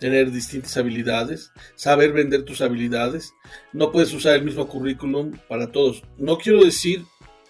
tener 0.00 0.32
distintas 0.32 0.76
habilidades, 0.76 1.52
saber 1.76 2.12
vender 2.12 2.42
tus 2.42 2.60
habilidades. 2.60 3.32
No 3.72 3.92
puedes 3.92 4.12
usar 4.12 4.34
el 4.34 4.44
mismo 4.44 4.66
currículum 4.66 5.38
para 5.48 5.70
todos. 5.70 6.02
No 6.18 6.36
quiero 6.36 6.64
decir 6.64 7.04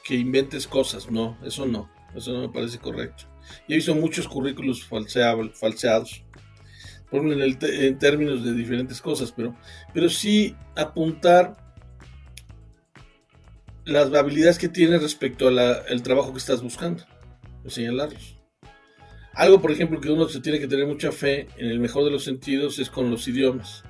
que 0.04 0.14
inventes 0.14 0.66
cosas, 0.66 1.10
no, 1.10 1.38
eso 1.42 1.64
no, 1.64 1.90
eso 2.14 2.34
no 2.34 2.42
me 2.42 2.50
parece 2.50 2.78
correcto. 2.78 3.24
Yo 3.66 3.74
he 3.74 3.76
visto 3.76 3.94
muchos 3.94 4.28
currículos 4.28 4.84
falseados, 4.84 6.22
por 7.10 7.32
en, 7.32 7.58
en, 7.62 7.98
términos 7.98 8.44
de 8.44 8.52
diferentes 8.52 9.00
cosas, 9.00 9.32
pero, 9.32 9.56
pero 9.94 10.10
sí 10.10 10.54
apuntar 10.76 11.69
las 13.90 14.12
habilidades 14.14 14.58
que 14.58 14.68
tienes 14.68 15.02
respecto 15.02 15.48
al 15.48 16.02
trabajo 16.02 16.32
que 16.32 16.38
estás 16.38 16.62
buscando, 16.62 17.04
señalarlos. 17.66 18.36
Algo, 19.34 19.60
por 19.60 19.70
ejemplo, 19.70 20.00
que 20.00 20.10
uno 20.10 20.28
se 20.28 20.40
tiene 20.40 20.58
que 20.58 20.68
tener 20.68 20.86
mucha 20.86 21.12
fe, 21.12 21.48
en 21.56 21.66
el 21.66 21.80
mejor 21.80 22.04
de 22.04 22.10
los 22.10 22.24
sentidos, 22.24 22.78
es 22.78 22.90
con 22.90 23.10
los 23.10 23.26
idiomas. 23.28 23.84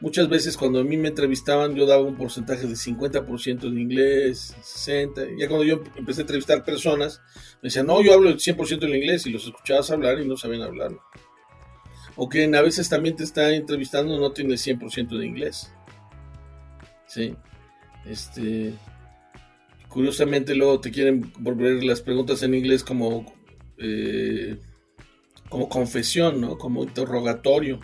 Muchas 0.00 0.28
veces 0.30 0.56
cuando 0.56 0.80
a 0.80 0.84
mí 0.84 0.96
me 0.96 1.08
entrevistaban 1.08 1.74
yo 1.74 1.84
daba 1.84 2.02
un 2.02 2.16
porcentaje 2.16 2.66
de 2.66 2.74
50% 2.74 3.64
en 3.64 3.78
inglés, 3.78 4.56
60%. 4.62 5.38
Ya 5.38 5.46
cuando 5.46 5.64
yo 5.64 5.82
empecé 5.96 6.20
a 6.20 6.22
entrevistar 6.22 6.64
personas, 6.64 7.20
me 7.62 7.68
decían, 7.68 7.86
no, 7.86 8.02
yo 8.02 8.14
hablo 8.14 8.30
el 8.30 8.38
100% 8.38 8.84
en 8.84 8.94
inglés 8.94 9.26
y 9.26 9.30
los 9.30 9.44
escuchabas 9.44 9.90
hablar 9.90 10.18
y 10.20 10.26
no 10.26 10.38
sabían 10.38 10.62
hablar. 10.62 10.92
O 12.16 12.28
que 12.28 12.44
a 12.44 12.62
veces 12.62 12.88
también 12.88 13.16
te 13.16 13.24
están 13.24 13.52
entrevistando 13.52 14.18
no 14.18 14.32
tienes 14.32 14.66
100% 14.66 15.18
de 15.18 15.26
inglés. 15.26 15.70
Sí. 17.06 17.34
Este, 18.06 18.72
Curiosamente 19.90 20.54
luego 20.54 20.80
te 20.80 20.90
quieren 20.92 21.32
volver 21.40 21.82
las 21.82 22.00
preguntas 22.00 22.42
en 22.42 22.54
inglés 22.54 22.84
como, 22.84 23.26
eh, 23.76 24.56
como 25.48 25.68
confesión, 25.68 26.40
¿no? 26.40 26.56
Como 26.56 26.84
interrogatorio. 26.84 27.80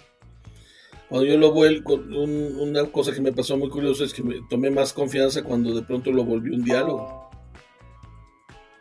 Cuando 1.08 1.26
yo 1.26 1.36
lo 1.36 1.52
vuelvo, 1.52 1.94
una 1.94 2.84
cosa 2.86 3.12
que 3.12 3.20
me 3.20 3.32
pasó 3.32 3.56
muy 3.56 3.68
curiosa 3.70 4.04
es 4.04 4.14
que 4.14 4.22
me 4.22 4.36
tomé 4.48 4.70
más 4.70 4.92
confianza 4.92 5.42
cuando 5.42 5.74
de 5.74 5.82
pronto 5.82 6.12
lo 6.12 6.24
volví 6.24 6.50
un 6.50 6.64
diálogo. 6.64 7.28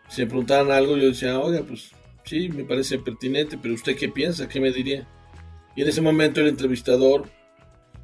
Si 0.09 0.21
me 0.21 0.27
preguntaban 0.27 0.71
algo, 0.71 0.95
yo 0.95 1.07
decía, 1.07 1.39
oiga, 1.39 1.63
pues 1.63 1.91
sí, 2.25 2.49
me 2.49 2.63
parece 2.63 2.99
pertinente, 2.99 3.57
pero 3.59 3.73
usted 3.73 3.95
qué 3.95 4.09
piensa, 4.09 4.47
qué 4.47 4.59
me 4.59 4.71
diría. 4.71 5.07
Y 5.75 5.81
en 5.81 5.87
ese 5.87 6.01
momento 6.01 6.41
el 6.41 6.47
entrevistador, 6.47 7.29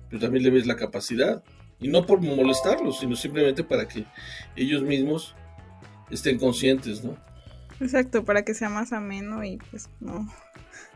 pues 0.10 0.22
también 0.22 0.44
le 0.44 0.50
ves 0.50 0.68
la 0.68 0.76
capacidad. 0.76 1.44
Y 1.82 1.90
no 1.90 2.06
por 2.06 2.22
molestarlos, 2.22 3.00
sino 3.00 3.16
simplemente 3.16 3.64
para 3.64 3.88
que 3.88 4.06
ellos 4.56 4.84
mismos 4.84 5.36
estén 6.10 6.38
conscientes, 6.38 7.04
¿no? 7.04 7.18
Exacto, 7.80 8.24
para 8.24 8.46
que 8.46 8.54
sea 8.54 8.70
más 8.70 8.94
ameno 8.94 9.44
y 9.44 9.58
pues 9.72 9.90
no 10.00 10.28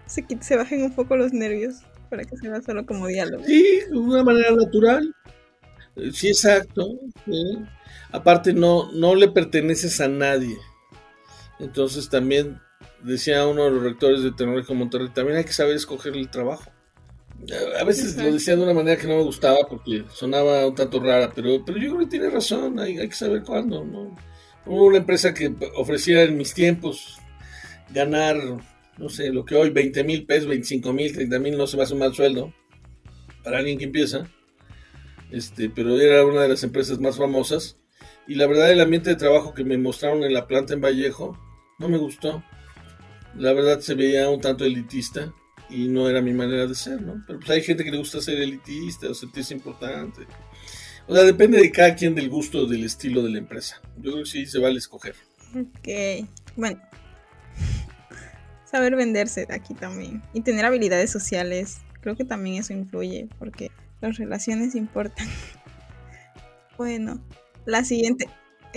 se, 0.05 0.25
se 0.41 0.55
bajen 0.55 0.83
un 0.83 0.93
poco 0.93 1.15
los 1.17 1.33
nervios, 1.33 1.81
para 2.09 2.23
que 2.23 2.37
sea 2.37 2.61
solo 2.61 2.85
como 2.85 3.07
diálogo. 3.07 3.43
Sí, 3.45 3.79
de 3.89 3.97
una 3.97 4.23
manera 4.23 4.51
natural. 4.51 5.13
Eh, 5.95 6.11
sí, 6.11 6.27
exacto. 6.27 6.99
Aparte, 8.11 8.53
no, 8.53 8.91
no 8.91 9.15
le 9.15 9.29
perteneces 9.29 9.99
a 10.01 10.07
nadie. 10.07 10.55
Entonces 11.59 12.09
también, 12.09 12.59
decía 13.03 13.47
uno 13.47 13.65
de 13.65 13.71
los 13.71 13.83
rectores 13.83 14.21
de 14.23 14.31
Tecnológico 14.31 14.75
Monterrey, 14.75 15.09
también 15.13 15.37
hay 15.37 15.45
que 15.45 15.53
saber 15.53 15.75
escoger 15.75 16.15
el 16.15 16.29
trabajo. 16.29 16.71
A 17.79 17.83
veces 17.83 18.17
lo 18.17 18.31
decía 18.31 18.55
de 18.55 18.63
una 18.63 18.73
manera 18.73 18.99
que 18.99 19.07
no 19.07 19.17
me 19.17 19.23
gustaba 19.23 19.59
porque 19.69 20.03
sonaba 20.13 20.65
un 20.65 20.73
tanto 20.73 20.99
rara, 20.99 21.31
pero, 21.33 21.63
pero 21.63 21.77
yo 21.77 21.89
creo 21.89 21.99
que 21.99 22.05
tiene 22.07 22.29
razón, 22.29 22.79
hay, 22.79 22.95
que 22.95 23.15
saber 23.15 23.43
cuándo. 23.43 23.85
¿no? 23.85 24.15
Hubo 24.65 24.85
una 24.85 24.97
empresa 24.97 25.33
que 25.33 25.53
ofrecía 25.75 26.23
en 26.23 26.37
mis 26.37 26.53
tiempos 26.53 27.17
ganar, 27.93 28.37
no 28.97 29.09
sé, 29.09 29.31
lo 29.31 29.45
que 29.45 29.55
hoy 29.55 29.69
20 29.69 30.03
mil 30.03 30.25
pesos, 30.25 30.47
25 30.47 30.91
mil, 30.93 31.13
30 31.13 31.39
mil, 31.39 31.57
no 31.57 31.67
se 31.67 31.77
me 31.77 31.83
hace 31.83 31.93
un 31.93 31.99
mal 31.99 32.15
sueldo 32.15 32.51
para 33.43 33.59
alguien 33.59 33.77
que 33.77 33.85
empieza, 33.85 34.27
este, 35.31 35.69
pero 35.69 35.99
era 35.99 36.25
una 36.25 36.41
de 36.41 36.49
las 36.49 36.63
empresas 36.63 36.99
más 36.99 37.17
famosas 37.17 37.77
Y 38.27 38.35
la 38.35 38.47
verdad 38.47 38.71
el 38.71 38.81
ambiente 38.81 39.09
de 39.09 39.15
trabajo 39.15 39.53
que 39.53 39.63
me 39.63 39.77
mostraron 39.77 40.23
en 40.23 40.33
la 40.33 40.47
planta 40.47 40.73
en 40.73 40.81
Vallejo 40.81 41.37
no 41.77 41.89
me 41.89 41.97
gustó. 41.97 42.43
La 43.35 43.51
verdad 43.53 43.79
se 43.81 43.95
veía 43.95 44.29
un 44.29 44.39
tanto 44.39 44.63
elitista 44.63 45.33
y 45.69 45.87
no 45.87 46.09
era 46.09 46.21
mi 46.21 46.33
manera 46.33 46.67
de 46.67 46.75
ser, 46.75 47.01
¿no? 47.01 47.23
Pero 47.25 47.39
pues 47.39 47.49
hay 47.51 47.61
gente 47.61 47.83
que 47.83 47.91
le 47.91 47.97
gusta 47.97 48.21
ser 48.21 48.39
elitista 48.39 49.09
o 49.09 49.13
sentirse 49.13 49.53
importante. 49.53 50.21
O 51.07 51.13
sea, 51.13 51.23
depende 51.23 51.59
de 51.59 51.71
cada 51.71 51.95
quien 51.95 52.15
del 52.15 52.29
gusto, 52.29 52.65
del 52.65 52.83
estilo 52.83 53.21
de 53.21 53.29
la 53.29 53.37
empresa. 53.37 53.81
Yo 53.97 54.11
creo 54.11 54.23
que 54.23 54.29
sí 54.29 54.45
se 54.45 54.59
vale 54.59 54.77
escoger. 54.77 55.15
Ok, 55.55 56.27
bueno. 56.55 56.81
Saber 58.65 58.95
venderse 58.95 59.47
aquí 59.49 59.73
también. 59.73 60.21
Y 60.33 60.41
tener 60.41 60.65
habilidades 60.65 61.11
sociales. 61.11 61.77
Creo 62.01 62.15
que 62.15 62.25
también 62.25 62.57
eso 62.57 62.73
influye 62.73 63.29
porque 63.39 63.71
las 64.01 64.17
relaciones 64.17 64.75
importan. 64.75 65.27
Bueno, 66.77 67.23
la 67.65 67.85
siguiente. 67.85 68.27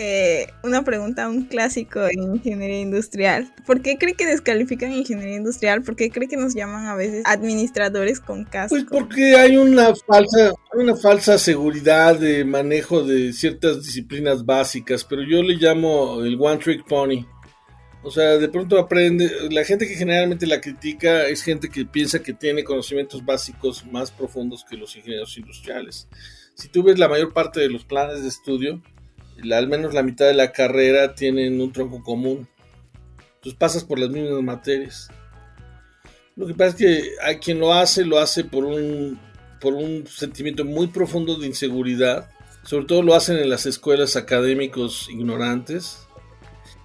Eh, 0.01 0.47
una 0.63 0.85
pregunta, 0.85 1.29
un 1.29 1.47
clásico 1.47 2.07
en 2.07 2.37
ingeniería 2.37 2.79
industrial. 2.79 3.53
¿Por 3.67 3.83
qué 3.83 3.99
cree 3.99 4.15
que 4.15 4.27
descalifican 4.27 4.93
ingeniería 4.93 5.39
industrial? 5.39 5.83
¿Por 5.83 5.97
qué 5.97 6.09
cree 6.09 6.29
que 6.29 6.37
nos 6.37 6.55
llaman 6.55 6.87
a 6.87 6.95
veces 6.95 7.25
administradores 7.27 8.21
con 8.21 8.45
casco? 8.45 8.77
Pues 8.77 8.85
porque 8.85 9.35
hay 9.35 9.57
una 9.57 9.93
falsa, 10.07 10.53
una 10.73 10.95
falsa 10.95 11.37
seguridad 11.37 12.17
de 12.17 12.45
manejo 12.45 13.03
de 13.03 13.33
ciertas 13.33 13.83
disciplinas 13.83 14.47
básicas, 14.47 15.03
pero 15.03 15.23
yo 15.23 15.43
le 15.43 15.55
llamo 15.57 16.23
el 16.23 16.37
one 16.41 16.59
trick 16.59 16.87
pony. 16.87 17.27
O 18.05 18.13
sea, 18.13 18.39
de 18.39 18.49
pronto 18.49 18.79
aprende, 18.79 19.29
la 19.51 19.65
gente 19.65 19.89
que 19.89 19.97
generalmente 19.97 20.47
la 20.47 20.61
critica 20.61 21.27
es 21.27 21.43
gente 21.43 21.69
que 21.69 21.85
piensa 21.85 22.23
que 22.23 22.35
tiene 22.35 22.63
conocimientos 22.63 23.25
básicos 23.25 23.85
más 23.85 24.13
profundos 24.13 24.65
que 24.65 24.77
los 24.77 24.95
ingenieros 24.95 25.37
industriales. 25.37 26.07
Si 26.55 26.69
tú 26.69 26.85
ves 26.85 27.01
la 27.01 27.09
mayor 27.09 27.33
parte 27.33 27.59
de 27.59 27.69
los 27.69 27.85
planes 27.85 28.23
de 28.23 28.29
estudio, 28.29 28.81
al 29.53 29.69
menos 29.69 29.95
la 29.95 30.03
mitad 30.03 30.27
de 30.27 30.35
la 30.35 30.53
carrera 30.53 31.15
tienen 31.15 31.61
un 31.61 31.73
tronco 31.73 32.03
común. 32.03 32.49
Entonces 33.37 33.59
pasas 33.59 33.85
por 33.85 33.99
las 33.99 34.11
mismas 34.11 34.43
materias. 34.43 35.09
Lo 36.37 36.47
que 36.47 36.55
pasa 36.55 36.71
es 36.71 36.75
que 36.77 37.11
hay 37.23 37.39
quien 37.39 37.59
lo 37.59 37.73
hace, 37.73 38.05
lo 38.05 38.19
hace 38.19 38.45
por 38.45 38.65
un, 38.65 39.19
por 39.61 39.75
un 39.75 40.07
sentimiento 40.07 40.65
muy 40.65 40.89
profundo 40.89 41.37
de 41.37 41.47
inseguridad. 41.47 42.31
Sobre 42.63 42.85
todo 42.87 43.03
lo 43.03 43.15
hacen 43.15 43.39
en 43.39 43.49
las 43.49 43.67
escuelas 43.67 44.17
académicos 44.17 45.09
ignorantes 45.11 46.07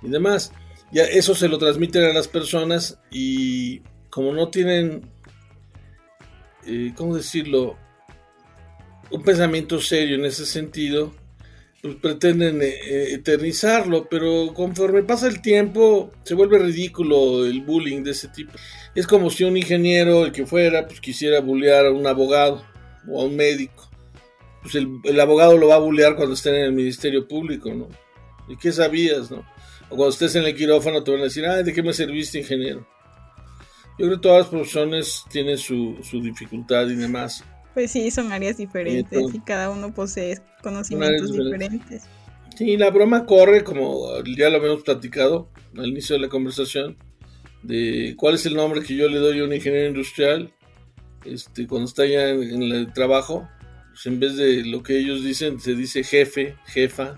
y 0.01 0.09
demás. 0.09 0.51
Ya 0.91 1.03
eso 1.03 1.33
se 1.33 1.47
lo 1.47 1.57
transmiten 1.57 2.03
a 2.03 2.13
las 2.13 2.27
personas 2.27 2.99
y 3.09 3.81
como 4.09 4.31
no 4.31 4.49
tienen, 4.49 5.09
eh, 6.67 6.93
¿cómo 6.95 7.15
decirlo? 7.15 7.77
Un 9.09 9.23
pensamiento 9.23 9.79
serio 9.81 10.15
en 10.15 10.25
ese 10.25 10.45
sentido, 10.45 11.13
pues, 11.83 11.97
pretenden 11.97 12.61
eh, 12.61 12.79
eh, 12.81 13.07
eternizarlo, 13.11 14.07
pero 14.09 14.53
conforme 14.53 15.03
pasa 15.03 15.27
el 15.27 15.41
tiempo 15.41 16.13
se 16.23 16.33
vuelve 16.33 16.57
ridículo 16.57 17.45
el 17.45 17.59
bullying 17.59 18.03
de 18.03 18.11
ese 18.11 18.29
tipo. 18.29 18.53
Es 18.95 19.05
como 19.05 19.29
si 19.29 19.43
un 19.43 19.57
ingeniero, 19.57 20.23
el 20.23 20.31
que 20.31 20.45
fuera, 20.45 20.87
pues 20.87 21.01
quisiera 21.01 21.41
bullear 21.41 21.87
a 21.87 21.91
un 21.91 22.07
abogado 22.07 22.63
o 23.05 23.21
a 23.21 23.25
un 23.25 23.35
médico. 23.35 23.89
Pues 24.61 24.75
el, 24.75 25.19
abogado 25.19 25.57
lo 25.57 25.67
va 25.67 25.75
a 25.75 25.79
bullear 25.79 26.15
cuando 26.15 26.35
esté 26.35 26.51
en 26.51 26.63
el 26.63 26.71
Ministerio 26.71 27.27
Público, 27.27 27.73
¿no? 27.73 27.89
¿Y 28.47 28.55
qué 28.55 28.71
sabías, 28.71 29.29
no? 29.29 29.45
O 29.89 29.97
cuando 29.97 30.11
estés 30.11 30.35
en 30.35 30.45
el 30.45 30.55
quirófano 30.55 31.03
te 31.03 31.11
van 31.11 31.19
a 31.19 31.25
decir, 31.25 31.45
ay, 31.45 31.65
¿de 31.65 31.73
qué 31.73 31.83
me 31.83 31.91
serviste, 31.91 32.39
ingeniero? 32.39 32.87
Yo 33.99 34.05
creo 34.05 34.11
que 34.11 34.21
todas 34.21 34.39
las 34.43 34.47
profesiones 34.47 35.21
tienen 35.29 35.57
su, 35.57 35.97
su 36.01 36.21
dificultad 36.21 36.87
y 36.87 36.95
demás. 36.95 37.43
Pues 37.73 37.91
sí, 37.91 38.11
son 38.11 38.31
áreas 38.31 38.57
diferentes 38.57 39.33
y 39.33 39.39
cada 39.39 39.69
uno 39.69 39.93
posee 39.93 40.39
conocimientos 40.61 41.31
diferentes. 41.31 42.03
Sí, 42.55 42.77
la 42.77 42.91
broma 42.91 43.25
corre, 43.25 43.63
como 43.63 44.21
ya 44.37 44.49
lo 44.49 44.57
habíamos 44.57 44.83
platicado 44.83 45.49
al 45.75 45.87
inicio 45.87 46.15
de 46.15 46.21
la 46.21 46.29
conversación, 46.29 46.97
de 47.63 48.13
cuál 48.15 48.35
es 48.35 48.45
el 48.45 48.55
nombre 48.55 48.83
que 48.83 48.95
yo 48.95 49.09
le 49.09 49.17
doy 49.17 49.39
a 49.39 49.43
un 49.43 49.53
ingeniero 49.53 49.87
industrial 49.87 50.53
este, 51.25 51.65
cuando 51.65 51.87
está 51.87 52.05
ya 52.05 52.29
en, 52.29 52.61
el 52.61 52.93
trabajo. 52.93 53.47
Pues 53.89 54.05
en 54.05 54.19
vez 54.19 54.35
de 54.35 54.65
lo 54.65 54.83
que 54.83 54.99
ellos 54.99 55.23
dicen, 55.23 55.59
se 55.59 55.75
dice 55.75 56.03
jefe, 56.03 56.55
jefa, 56.65 57.15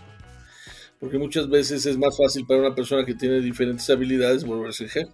porque 1.00 1.18
muchas 1.18 1.50
veces 1.50 1.86
es 1.86 1.98
más 1.98 2.18
fácil 2.18 2.46
para 2.46 2.62
una 2.62 2.76
persona 2.76 3.06
que 3.06 3.14
tiene 3.14 3.40
diferentes 3.42 3.90
habilidades 3.90 4.46
volverse 4.46 4.88
jefe. 4.88 5.12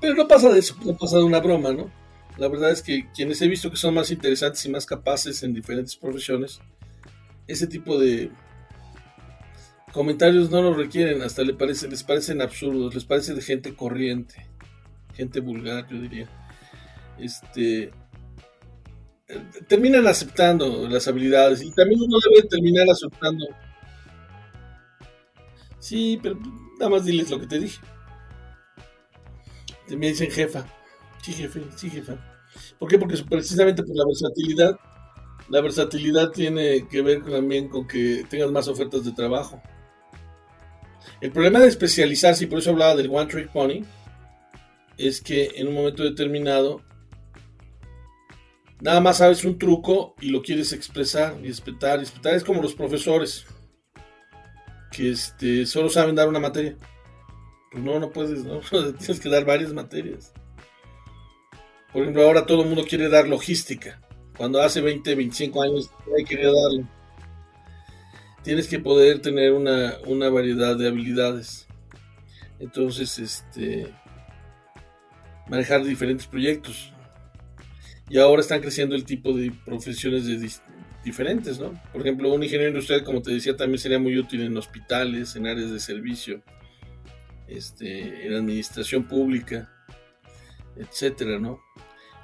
Pero 0.00 0.14
no 0.14 0.28
pasa 0.28 0.50
de 0.50 0.58
eso, 0.58 0.76
no 0.84 0.96
pasa 0.96 1.18
de 1.18 1.24
una 1.24 1.40
broma, 1.40 1.72
¿no? 1.72 1.90
La 2.36 2.48
verdad 2.48 2.70
es 2.70 2.82
que 2.82 3.08
quienes 3.14 3.40
he 3.42 3.48
visto 3.48 3.70
que 3.70 3.76
son 3.76 3.94
más 3.94 4.10
interesantes 4.10 4.64
y 4.66 4.68
más 4.68 4.86
capaces 4.86 5.42
en 5.42 5.54
diferentes 5.54 5.96
profesiones, 5.96 6.60
ese 7.46 7.66
tipo 7.66 7.98
de 7.98 8.30
comentarios 9.92 10.50
no 10.50 10.60
lo 10.60 10.74
requieren, 10.74 11.22
hasta 11.22 11.42
les, 11.42 11.54
parece, 11.54 11.88
les 11.88 12.02
parecen 12.02 12.42
absurdos, 12.42 12.94
les 12.94 13.04
parece 13.04 13.34
de 13.34 13.42
gente 13.42 13.74
corriente, 13.76 14.48
gente 15.14 15.38
vulgar, 15.40 15.86
yo 15.88 16.00
diría. 16.00 16.28
Este, 17.18 17.92
terminan 19.68 20.06
aceptando 20.08 20.88
las 20.88 21.06
habilidades 21.06 21.62
y 21.62 21.72
también 21.72 22.00
uno 22.02 22.18
debe 22.28 22.48
terminar 22.48 22.88
aceptando. 22.90 23.46
Sí, 25.78 26.18
pero 26.20 26.38
nada 26.78 26.90
más 26.90 27.04
diles 27.04 27.30
lo 27.30 27.38
que 27.38 27.46
te 27.46 27.60
dije. 27.60 27.80
Me 29.88 30.08
dicen 30.08 30.30
jefa. 30.30 30.66
Sí, 31.24 31.32
jefe, 31.32 31.62
sí, 31.74 31.88
jefa. 31.88 32.18
¿Por 32.78 32.90
qué? 32.90 32.98
Porque 32.98 33.16
precisamente 33.16 33.82
por 33.82 33.96
la 33.96 34.04
versatilidad. 34.04 34.78
La 35.48 35.62
versatilidad 35.62 36.30
tiene 36.32 36.86
que 36.86 37.00
ver 37.00 37.24
también 37.24 37.70
con 37.70 37.86
que 37.86 38.26
tengas 38.28 38.50
más 38.50 38.68
ofertas 38.68 39.06
de 39.06 39.12
trabajo. 39.12 39.62
El 41.22 41.32
problema 41.32 41.60
de 41.60 41.68
especializarse, 41.68 42.44
y 42.44 42.46
por 42.46 42.58
eso 42.58 42.72
hablaba 42.72 42.94
del 42.94 43.08
One 43.10 43.24
Trick 43.24 43.50
Pony, 43.52 43.86
es 44.98 45.22
que 45.22 45.52
en 45.56 45.68
un 45.68 45.74
momento 45.74 46.02
determinado 46.02 46.82
nada 48.82 49.00
más 49.00 49.16
sabes 49.16 49.46
un 49.46 49.56
truco 49.56 50.14
y 50.20 50.28
lo 50.28 50.42
quieres 50.42 50.74
expresar 50.74 51.38
y 51.42 51.48
respetar. 51.48 52.00
Respetar 52.00 52.34
es 52.34 52.44
como 52.44 52.60
los 52.60 52.74
profesores 52.74 53.46
que 54.92 55.10
este, 55.10 55.64
solo 55.64 55.88
saben 55.88 56.16
dar 56.16 56.28
una 56.28 56.40
materia. 56.40 56.76
Pues 57.72 57.82
no, 57.82 57.98
no 57.98 58.10
puedes, 58.10 58.44
¿no? 58.44 58.60
Tienes 58.98 59.20
que 59.20 59.30
dar 59.30 59.46
varias 59.46 59.72
materias. 59.72 60.34
Por 61.94 62.02
ejemplo, 62.02 62.26
ahora 62.26 62.44
todo 62.44 62.62
el 62.62 62.68
mundo 62.68 62.84
quiere 62.84 63.08
dar 63.08 63.28
logística, 63.28 64.00
cuando 64.36 64.60
hace 64.60 64.80
20, 64.80 65.14
25 65.14 65.62
años 65.62 65.90
nadie 66.10 66.24
quería 66.24 66.48
darlo. 66.48 66.88
Tienes 68.42 68.66
que 68.66 68.80
poder 68.80 69.20
tener 69.22 69.52
una, 69.52 69.94
una 70.04 70.28
variedad 70.28 70.76
de 70.76 70.88
habilidades. 70.88 71.68
Entonces, 72.58 73.16
este, 73.20 73.94
manejar 75.48 75.84
diferentes 75.84 76.26
proyectos. 76.26 76.92
Y 78.10 78.18
ahora 78.18 78.42
están 78.42 78.60
creciendo 78.60 78.96
el 78.96 79.04
tipo 79.04 79.32
de 79.32 79.52
profesiones 79.64 80.24
diferentes, 81.04 81.60
¿no? 81.60 81.80
Por 81.92 82.00
ejemplo, 82.00 82.34
un 82.34 82.42
ingeniero 82.42 82.72
industrial, 82.72 83.04
como 83.04 83.22
te 83.22 83.30
decía, 83.30 83.56
también 83.56 83.78
sería 83.78 84.00
muy 84.00 84.18
útil 84.18 84.42
en 84.42 84.56
hospitales, 84.56 85.36
en 85.36 85.46
áreas 85.46 85.70
de 85.70 85.78
servicio, 85.78 86.42
este, 87.46 88.26
en 88.26 88.34
administración 88.34 89.04
pública, 89.04 89.70
etcétera, 90.76 91.38
¿no? 91.38 91.60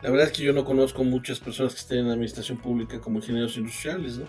La 0.03 0.11
verdad 0.11 0.29
es 0.29 0.33
que 0.33 0.43
yo 0.43 0.53
no 0.53 0.65
conozco 0.65 1.05
muchas 1.05 1.41
personas 1.41 1.75
que 1.75 1.81
estén 1.81 1.99
en 1.99 2.11
administración 2.11 2.59
pública 2.59 3.01
como 3.01 3.19
ingenieros 3.19 3.57
industriales, 3.57 4.19
¿no? 4.19 4.27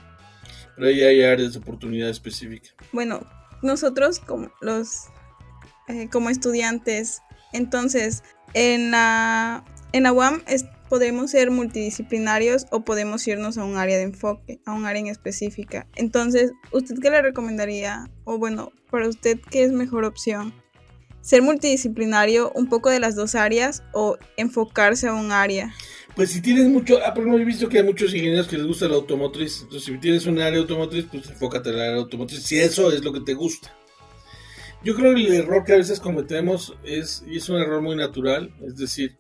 Pero 0.76 0.88
ahí 0.88 1.02
hay 1.02 1.24
áreas 1.24 1.54
de 1.54 1.60
oportunidad 1.60 2.10
específica. 2.10 2.70
Bueno, 2.92 3.22
nosotros 3.62 4.20
como 4.20 4.52
los 4.62 5.08
eh, 5.88 6.10
como 6.10 6.30
estudiantes, 6.30 7.22
entonces 7.54 8.24
en 8.54 8.92
la 8.92 9.64
en 9.94 10.04
la 10.04 10.14
UAM 10.14 10.42
podemos 10.90 11.32
ser 11.32 11.52
multidisciplinarios 11.52 12.66
o 12.70 12.84
podemos 12.84 13.26
irnos 13.26 13.58
a 13.58 13.64
un 13.64 13.78
área 13.78 13.98
de 13.98 14.04
enfoque, 14.04 14.60
a 14.66 14.74
un 14.74 14.86
área 14.86 15.00
en 15.00 15.08
específica. 15.08 15.88
Entonces, 15.96 16.52
¿usted 16.74 16.96
qué 17.02 17.10
le 17.10 17.22
recomendaría? 17.22 18.10
O 18.26 18.38
bueno, 18.38 18.72
para 18.90 19.08
usted, 19.08 19.40
¿qué 19.50 19.64
es 19.64 19.72
mejor 19.72 20.04
opción? 20.04 20.54
Ser 21.22 21.42
multidisciplinario 21.42 22.52
un 22.56 22.68
poco 22.68 22.90
de 22.90 23.00
las 23.00 23.16
dos 23.16 23.36
áreas 23.36 23.84
o 23.94 24.18
enfocarse 24.38 25.08
a 25.08 25.14
un 25.14 25.32
área? 25.32 25.74
Pues 26.16 26.32
si 26.32 26.42
tienes 26.42 26.68
mucho, 26.68 27.00
ah, 27.06 27.14
por 27.14 27.28
he 27.28 27.46
visto 27.46 27.70
que 27.70 27.78
hay 27.78 27.84
muchos 27.86 28.14
ingenieros 28.14 28.48
que 28.48 28.58
les 28.58 28.68
gusta 28.68 28.88
la 28.88 28.96
automotriz, 28.96 29.62
entonces 29.62 29.84
si 29.84 29.98
tienes 29.98 30.26
un 30.26 30.40
área 30.40 30.60
automotriz, 30.60 31.06
pues 31.10 31.30
enfócate 31.30 31.70
en 31.70 31.78
la 31.78 31.84
área 31.84 31.98
automotriz, 31.98 32.44
si 32.44 32.60
eso 32.60 32.92
es 32.92 33.04
lo 33.04 33.14
que 33.14 33.22
te 33.22 33.34
gusta. 33.34 33.74
Yo 34.84 34.96
creo 34.96 35.14
que 35.16 35.22
el 35.22 35.34
error 35.34 35.64
que 35.64 35.74
a 35.74 35.78
veces 35.78 36.00
cometemos 36.00 36.76
es, 36.84 37.24
y 37.26 37.38
es 37.38 37.48
un 37.48 37.62
error 37.62 37.82
muy 37.82 37.96
natural, 37.96 38.54
es 38.66 38.76
decir, 38.76 39.18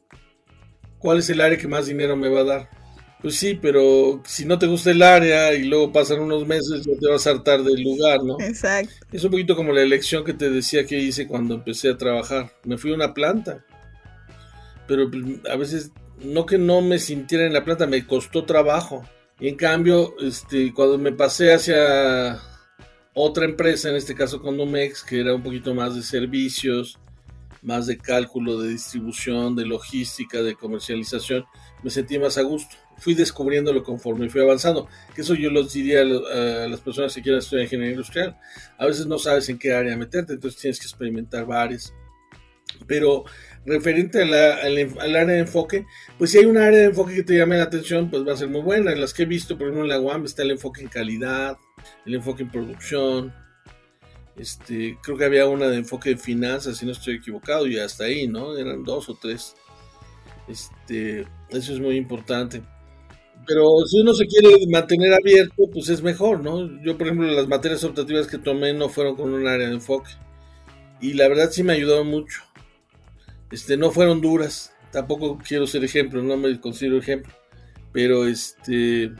¿cuál 0.97 1.19
es 1.19 1.29
el 1.29 1.39
área 1.39 1.57
que 1.57 1.67
más 1.67 1.85
dinero 1.85 2.17
me 2.17 2.29
va 2.29 2.41
a 2.41 2.43
dar? 2.43 2.80
Pues 3.21 3.35
sí, 3.35 3.57
pero 3.61 4.21
si 4.25 4.45
no 4.45 4.57
te 4.57 4.65
gusta 4.65 4.89
el 4.89 5.03
área 5.03 5.53
y 5.53 5.65
luego 5.65 5.91
pasan 5.91 6.21
unos 6.21 6.47
meses, 6.47 6.83
ya 6.83 6.97
te 6.99 7.07
vas 7.07 7.27
a 7.27 7.31
hartar 7.31 7.63
del 7.63 7.83
lugar, 7.83 8.23
¿no? 8.23 8.39
Exacto. 8.39 8.93
Es 9.11 9.23
un 9.23 9.29
poquito 9.29 9.55
como 9.55 9.73
la 9.73 9.83
elección 9.83 10.23
que 10.23 10.33
te 10.33 10.49
decía 10.49 10.85
que 10.85 10.97
hice 10.97 11.27
cuando 11.27 11.55
empecé 11.55 11.89
a 11.89 11.97
trabajar. 11.97 12.51
Me 12.63 12.79
fui 12.79 12.91
a 12.91 12.95
una 12.95 13.13
planta. 13.13 13.63
Pero 14.87 15.11
pues, 15.11 15.23
a 15.51 15.55
veces, 15.55 15.91
no 16.23 16.47
que 16.47 16.57
no 16.57 16.81
me 16.81 16.97
sintiera 16.97 17.45
en 17.45 17.53
la 17.53 17.63
planta, 17.63 17.85
me 17.85 18.07
costó 18.07 18.43
trabajo. 18.45 19.03
Y 19.39 19.49
en 19.49 19.55
cambio, 19.55 20.15
este, 20.19 20.73
cuando 20.73 20.97
me 20.97 21.11
pasé 21.11 21.53
hacia 21.53 22.39
otra 23.13 23.45
empresa, 23.45 23.89
en 23.89 23.97
este 23.97 24.15
caso 24.15 24.41
Condomex, 24.41 25.03
que 25.03 25.19
era 25.19 25.35
un 25.35 25.43
poquito 25.43 25.75
más 25.75 25.95
de 25.95 26.01
servicios, 26.01 26.97
más 27.61 27.85
de 27.85 27.97
cálculo, 27.97 28.59
de 28.59 28.69
distribución, 28.69 29.55
de 29.55 29.65
logística, 29.65 30.41
de 30.41 30.55
comercialización, 30.55 31.45
me 31.83 31.91
sentí 31.91 32.17
más 32.17 32.37
a 32.37 32.41
gusto. 32.41 32.75
Fui 33.01 33.15
descubriéndolo 33.15 33.83
conforme 33.83 34.29
fui 34.29 34.41
avanzando. 34.41 34.87
Que 35.13 35.21
eso 35.21 35.33
yo 35.33 35.49
los 35.49 35.73
diría 35.73 36.01
a, 36.01 36.67
las 36.67 36.79
personas 36.79 37.13
que 37.13 37.21
quieran 37.21 37.39
estudiar 37.39 37.65
ingeniería 37.65 37.95
industrial. 37.95 38.37
A 38.77 38.85
veces 38.85 39.07
no 39.07 39.17
sabes 39.17 39.49
en 39.49 39.57
qué 39.57 39.73
área 39.73 39.97
meterte, 39.97 40.33
entonces 40.33 40.61
tienes 40.61 40.79
que 40.79 40.85
experimentar 40.85 41.45
varias. 41.45 41.93
Pero 42.87 43.25
referente 43.65 44.21
al, 44.21 44.33
área 44.33 45.25
de 45.25 45.39
enfoque, 45.39 45.85
pues 46.17 46.31
si 46.31 46.37
hay 46.37 46.45
un 46.45 46.57
área 46.57 46.79
de 46.79 46.85
enfoque 46.85 47.15
que 47.15 47.23
te 47.23 47.37
llame 47.37 47.57
la 47.57 47.63
atención, 47.63 48.09
pues 48.09 48.25
va 48.25 48.33
a 48.33 48.37
ser 48.37 48.49
muy 48.49 48.61
buena. 48.61 48.91
En 48.91 49.01
las 49.01 49.13
que 49.13 49.23
he 49.23 49.25
visto, 49.25 49.57
por 49.57 49.67
ejemplo, 49.67 49.83
en 49.83 49.89
la 49.89 49.99
UAM 49.99 50.25
está 50.25 50.43
el 50.43 50.51
enfoque 50.51 50.81
en 50.81 50.87
calidad, 50.87 51.57
el 52.05 52.15
enfoque 52.15 52.43
en 52.43 52.51
producción. 52.51 53.33
Este, 54.35 54.97
creo 55.03 55.17
que 55.17 55.25
había 55.25 55.47
una 55.47 55.67
de 55.67 55.77
enfoque 55.77 56.11
de 56.11 56.17
finanzas, 56.17 56.77
si 56.77 56.85
no 56.85 56.91
estoy 56.91 57.15
equivocado, 57.15 57.67
y 57.67 57.77
hasta 57.77 58.05
ahí, 58.05 58.27
¿no? 58.27 58.57
Eran 58.57 58.83
dos 58.83 59.09
o 59.09 59.15
tres. 59.15 59.55
Este, 60.47 61.27
eso 61.49 61.73
es 61.73 61.79
muy 61.79 61.95
importante. 61.95 62.61
Pero 63.47 63.85
si 63.87 63.99
uno 64.01 64.13
se 64.13 64.27
quiere 64.27 64.49
mantener 64.69 65.13
abierto, 65.13 65.69
pues 65.73 65.89
es 65.89 66.01
mejor, 66.01 66.41
¿no? 66.41 66.81
Yo, 66.83 66.97
por 66.97 67.07
ejemplo, 67.07 67.27
las 67.27 67.47
materias 67.47 67.83
optativas 67.83 68.27
que 68.27 68.37
tomé 68.37 68.73
no 68.73 68.89
fueron 68.89 69.15
con 69.15 69.33
un 69.33 69.47
área 69.47 69.67
de 69.67 69.73
enfoque. 69.73 70.11
Y 71.01 71.13
la 71.13 71.27
verdad 71.27 71.49
sí 71.51 71.63
me 71.63 71.73
ayudó 71.73 72.03
mucho. 72.03 72.43
Este, 73.51 73.77
no 73.77 73.91
fueron 73.91 74.21
duras. 74.21 74.73
Tampoco 74.91 75.39
quiero 75.45 75.67
ser 75.67 75.83
ejemplo, 75.83 76.21
no 76.21 76.37
me 76.37 76.59
considero 76.59 76.97
ejemplo. 76.97 77.33
Pero 77.91 78.27
este 78.27 79.11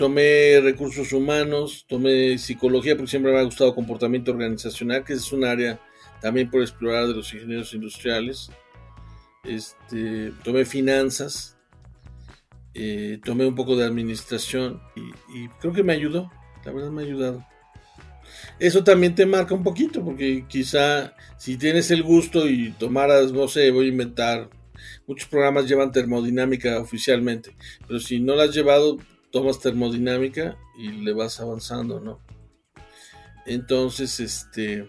tomé 0.00 0.60
recursos 0.62 1.12
humanos, 1.12 1.84
tomé 1.86 2.38
psicología 2.38 2.96
porque 2.96 3.10
siempre 3.10 3.32
me 3.32 3.38
ha 3.38 3.42
gustado 3.42 3.74
comportamiento 3.74 4.30
organizacional, 4.30 5.04
que 5.04 5.12
es 5.12 5.30
un 5.30 5.44
área 5.44 5.78
también 6.22 6.50
por 6.50 6.62
explorar 6.62 7.06
de 7.06 7.14
los 7.14 7.34
ingenieros 7.34 7.74
industriales. 7.74 8.50
Este, 9.44 10.32
tomé 10.42 10.64
finanzas, 10.64 11.58
eh, 12.74 13.20
tomé 13.24 13.46
un 13.46 13.54
poco 13.54 13.76
de 13.76 13.84
administración 13.84 14.80
y, 14.96 15.48
creo 15.60 15.72
que 15.72 15.82
me 15.82 15.92
ayudó, 15.92 16.30
la 16.64 16.72
verdad 16.72 16.90
me 16.90 17.02
ha 17.02 17.04
ayudado. 17.04 17.46
Eso 18.58 18.84
también 18.84 19.14
te 19.14 19.26
marca 19.26 19.54
un 19.54 19.62
poquito, 19.62 20.04
porque 20.04 20.44
quizá 20.48 21.14
si 21.36 21.56
tienes 21.56 21.90
el 21.90 22.02
gusto 22.02 22.48
y 22.48 22.70
tomaras, 22.72 23.32
no 23.32 23.48
sé, 23.48 23.70
voy 23.70 23.86
a 23.86 23.90
inventar, 23.90 24.50
muchos 25.06 25.28
programas 25.28 25.66
llevan 25.66 25.92
termodinámica 25.92 26.78
oficialmente, 26.78 27.56
pero 27.86 27.98
si 27.98 28.20
no 28.20 28.36
la 28.36 28.44
has 28.44 28.54
llevado, 28.54 28.98
tomas 29.30 29.60
termodinámica 29.60 30.56
y 30.78 30.88
le 30.88 31.12
vas 31.12 31.40
avanzando, 31.40 32.00
¿no? 32.00 32.20
Entonces, 33.46 34.20
este, 34.20 34.88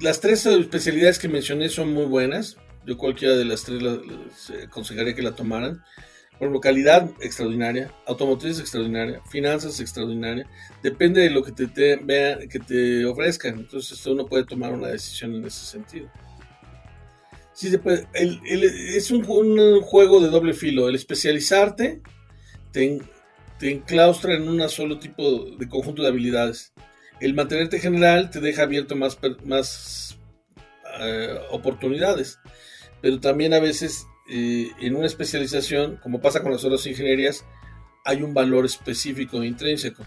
las 0.00 0.20
tres 0.20 0.44
especialidades 0.46 1.18
que 1.18 1.28
mencioné 1.28 1.68
son 1.68 1.92
muy 1.92 2.04
buenas. 2.04 2.56
Yo 2.86 2.96
cualquiera 2.96 3.34
de 3.34 3.44
las 3.44 3.64
tres 3.64 3.82
aconsejaría 4.64 5.14
que 5.14 5.22
la 5.22 5.34
tomaran. 5.34 5.82
Por 6.38 6.50
localidad 6.50 7.10
extraordinaria, 7.20 7.90
automotriz 8.06 8.60
extraordinaria, 8.60 9.22
finanzas 9.30 9.80
extraordinaria. 9.80 10.46
Depende 10.82 11.22
de 11.22 11.30
lo 11.30 11.42
que 11.42 11.52
te, 11.52 11.66
que 11.66 12.58
te 12.58 13.06
ofrezcan. 13.06 13.60
Entonces 13.60 14.04
uno 14.06 14.26
puede 14.26 14.44
tomar 14.44 14.72
una 14.72 14.88
decisión 14.88 15.34
en 15.34 15.46
ese 15.46 15.64
sentido. 15.64 16.10
Sí 17.54 17.74
es 18.14 19.10
un, 19.10 19.24
un, 19.24 19.80
juego 19.80 20.20
de 20.20 20.28
doble 20.28 20.52
filo. 20.52 20.90
El 20.90 20.94
especializarte 20.94 22.02
te, 22.70 23.00
enclaustra 23.62 24.34
en 24.34 24.46
un 24.46 24.68
solo 24.68 24.98
tipo 24.98 25.46
de 25.56 25.66
conjunto 25.66 26.02
de 26.02 26.08
habilidades. 26.08 26.74
El 27.18 27.32
mantenerte 27.32 27.78
general 27.78 28.28
te 28.28 28.40
deja 28.40 28.64
abierto 28.64 28.94
más, 28.94 29.18
más 29.44 30.18
eh, 31.00 31.38
oportunidades, 31.50 32.38
pero 33.00 33.20
también 33.20 33.54
a 33.54 33.58
veces 33.58 34.06
eh, 34.28 34.70
en 34.80 34.96
una 34.96 35.06
especialización, 35.06 35.96
como 36.02 36.20
pasa 36.20 36.42
con 36.42 36.52
las 36.52 36.64
otras 36.64 36.86
ingenierías, 36.86 37.44
hay 38.04 38.22
un 38.22 38.34
valor 38.34 38.64
específico 38.64 39.42
e 39.42 39.46
intrínseco, 39.46 40.06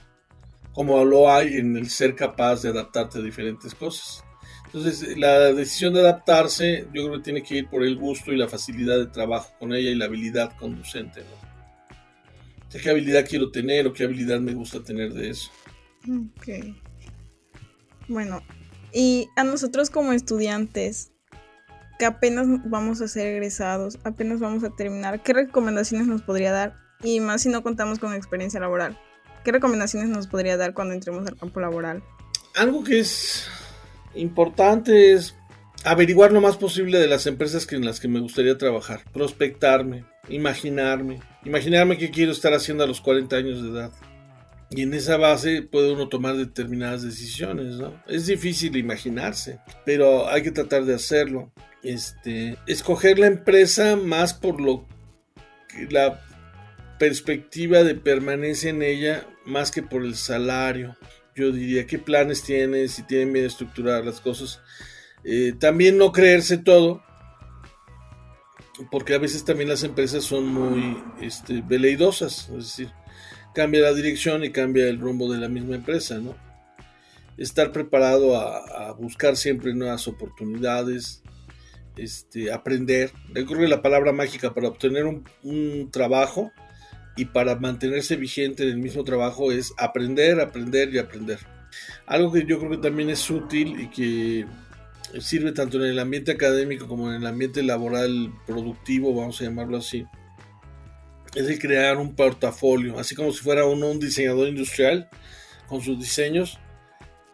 como 0.73 1.03
lo 1.03 1.31
hay 1.31 1.55
en 1.55 1.75
el 1.75 1.89
ser 1.89 2.15
capaz 2.15 2.61
de 2.61 2.69
adaptarte 2.69 3.19
a 3.19 3.21
diferentes 3.21 3.75
cosas. 3.75 4.23
Entonces, 4.65 5.17
la 5.17 5.51
decisión 5.53 5.93
de 5.93 6.01
adaptarse, 6.01 6.87
yo 6.93 7.05
creo 7.05 7.17
que 7.17 7.23
tiene 7.23 7.43
que 7.43 7.55
ir 7.57 7.67
por 7.67 7.83
el 7.83 7.97
gusto 7.97 8.31
y 8.31 8.37
la 8.37 8.47
facilidad 8.47 8.99
de 8.99 9.07
trabajo 9.07 9.51
con 9.59 9.73
ella 9.73 9.89
y 9.89 9.95
la 9.95 10.05
habilidad 10.05 10.55
conducente. 10.57 11.21
¿no? 11.21 11.49
qué 12.77 12.89
habilidad 12.89 13.25
quiero 13.27 13.49
tener 13.49 13.87
o 13.87 13.93
qué 13.93 14.03
habilidad 14.03 14.39
me 14.39 14.53
gusta 14.53 14.83
tener 14.83 15.11
de 15.13 15.31
eso. 15.31 15.49
Ok. 16.07 16.75
Bueno, 18.07 18.43
y 18.93 19.27
a 19.35 19.43
nosotros 19.43 19.89
como 19.89 20.13
estudiantes, 20.13 21.11
que 21.99 22.05
apenas 22.05 22.47
vamos 22.63 23.01
a 23.01 23.09
ser 23.09 23.27
egresados, 23.27 23.99
apenas 24.05 24.39
vamos 24.39 24.63
a 24.63 24.69
terminar, 24.69 25.21
¿qué 25.21 25.33
recomendaciones 25.33 26.07
nos 26.07 26.21
podría 26.21 26.53
dar? 26.53 26.73
Y 27.03 27.19
más 27.19 27.41
si 27.43 27.49
no 27.49 27.61
contamos 27.61 27.99
con 27.99 28.13
experiencia 28.13 28.59
laboral. 28.59 28.97
¿Qué 29.43 29.51
recomendaciones 29.51 30.09
nos 30.09 30.27
podría 30.27 30.55
dar 30.57 30.73
cuando 30.73 30.93
entremos 30.93 31.27
al 31.27 31.35
campo 31.35 31.59
laboral? 31.59 32.01
Algo 32.55 32.83
que 32.85 32.99
es 32.99 33.47
importante 34.15 35.11
es 35.11 35.35
averiguar 35.83 36.31
lo 36.31 36.39
más 36.39 36.55
posible 36.55 36.99
de 36.99 37.07
las 37.07 37.27
empresas 37.27 37.67
en 37.71 37.85
las 37.85 37.99
que 37.99 38.07
me 38.07 38.21
gustaría 38.21 38.57
trabajar, 38.57 39.03
prospectarme, 39.11 40.05
imaginarme, 40.29 41.19
imaginarme 41.43 41.97
qué 41.97 42.11
quiero 42.11 42.31
estar 42.31 42.53
haciendo 42.53 42.85
a 42.85 42.87
los 42.87 43.01
40 43.01 43.35
años 43.35 43.61
de 43.61 43.69
edad. 43.69 43.91
Y 44.71 44.83
en 44.83 44.93
esa 44.93 45.17
base 45.17 45.63
puede 45.63 45.91
uno 45.91 46.09
tomar 46.09 46.37
determinadas 46.37 47.01
decisiones, 47.01 47.77
¿no? 47.77 48.03
Es 48.07 48.27
difícil 48.27 48.75
imaginarse, 48.77 49.59
pero 49.83 50.29
hay 50.29 50.43
que 50.43 50.51
tratar 50.51 50.85
de 50.85 50.93
hacerlo. 50.93 51.51
Este, 51.81 52.57
escoger 52.67 53.17
la 53.17 53.27
empresa 53.27 53.95
más 53.95 54.33
por 54.33 54.61
lo 54.61 54.85
que 55.69 55.87
la 55.89 56.23
perspectiva 56.99 57.83
de 57.83 57.95
permanencia 57.95 58.69
en 58.69 58.83
ella 58.83 59.25
más 59.45 59.71
que 59.71 59.81
por 59.81 60.03
el 60.03 60.15
salario. 60.15 60.95
Yo 61.35 61.51
diría 61.51 61.87
qué 61.87 61.97
planes 61.97 62.43
tiene, 62.43 62.87
si 62.89 63.03
tienen 63.03 63.33
bien 63.33 63.45
estructuradas 63.45 64.05
las 64.05 64.21
cosas. 64.21 64.61
Eh, 65.23 65.53
también 65.57 65.97
no 65.97 66.11
creerse 66.11 66.57
todo, 66.57 67.01
porque 68.91 69.15
a 69.15 69.19
veces 69.19 69.43
también 69.43 69.69
las 69.69 69.83
empresas 69.83 70.23
son 70.23 70.47
muy 70.47 71.01
este, 71.21 71.61
veleidosas, 71.61 72.49
es 72.49 72.65
decir, 72.77 72.91
cambia 73.59 73.81
la 73.81 73.93
dirección 73.93 74.45
y 74.45 74.51
cambia 74.51 74.87
el 74.87 75.01
rumbo 75.01 75.29
de 75.29 75.37
la 75.37 75.49
misma 75.49 75.75
empresa, 75.75 76.17
¿no? 76.17 76.33
Estar 77.35 77.73
preparado 77.73 78.37
a, 78.37 78.93
buscar 78.93 79.35
siempre 79.35 79.73
nuevas 79.73 80.07
oportunidades, 80.07 81.21
este, 81.97 82.53
aprender. 82.53 83.11
Yo 83.35 83.45
creo 83.45 83.59
que 83.59 83.67
la 83.67 83.81
palabra 83.81 84.13
mágica 84.13 84.53
para 84.53 84.69
obtener 84.69 85.03
un, 85.03 85.25
un 85.43 85.91
trabajo 85.91 86.53
y 87.17 87.25
para 87.25 87.57
mantenerse 87.57 88.15
vigente 88.15 88.63
en 88.63 88.69
el 88.69 88.77
mismo 88.77 89.03
trabajo 89.03 89.51
es 89.51 89.73
aprender, 89.77 90.39
aprender 90.39 90.93
y 90.93 90.99
aprender. 90.99 91.39
Algo 92.05 92.31
que 92.31 92.45
yo 92.45 92.59
creo 92.59 92.71
que 92.71 92.77
también 92.77 93.09
es 93.09 93.29
útil 93.29 93.77
y 93.77 93.89
que 93.89 94.45
sirve 95.19 95.51
tanto 95.51 95.83
en 95.83 95.91
el 95.91 95.99
ambiente 95.99 96.31
académico 96.31 96.87
como 96.87 97.09
en 97.09 97.17
el 97.17 97.27
ambiente 97.27 97.61
laboral 97.61 98.31
productivo, 98.47 99.13
vamos 99.13 99.41
a 99.41 99.43
llamarlo 99.43 99.75
así, 99.75 100.05
es 101.35 101.47
el 101.47 101.59
crear 101.59 101.97
un 101.97 102.15
portafolio, 102.15 102.99
así 102.99 103.15
como 103.15 103.31
si 103.31 103.39
fuera 103.39 103.65
uno 103.65 103.89
un 103.89 103.99
diseñador 103.99 104.47
industrial 104.47 105.09
con 105.67 105.81
sus 105.81 105.99
diseños, 105.99 106.59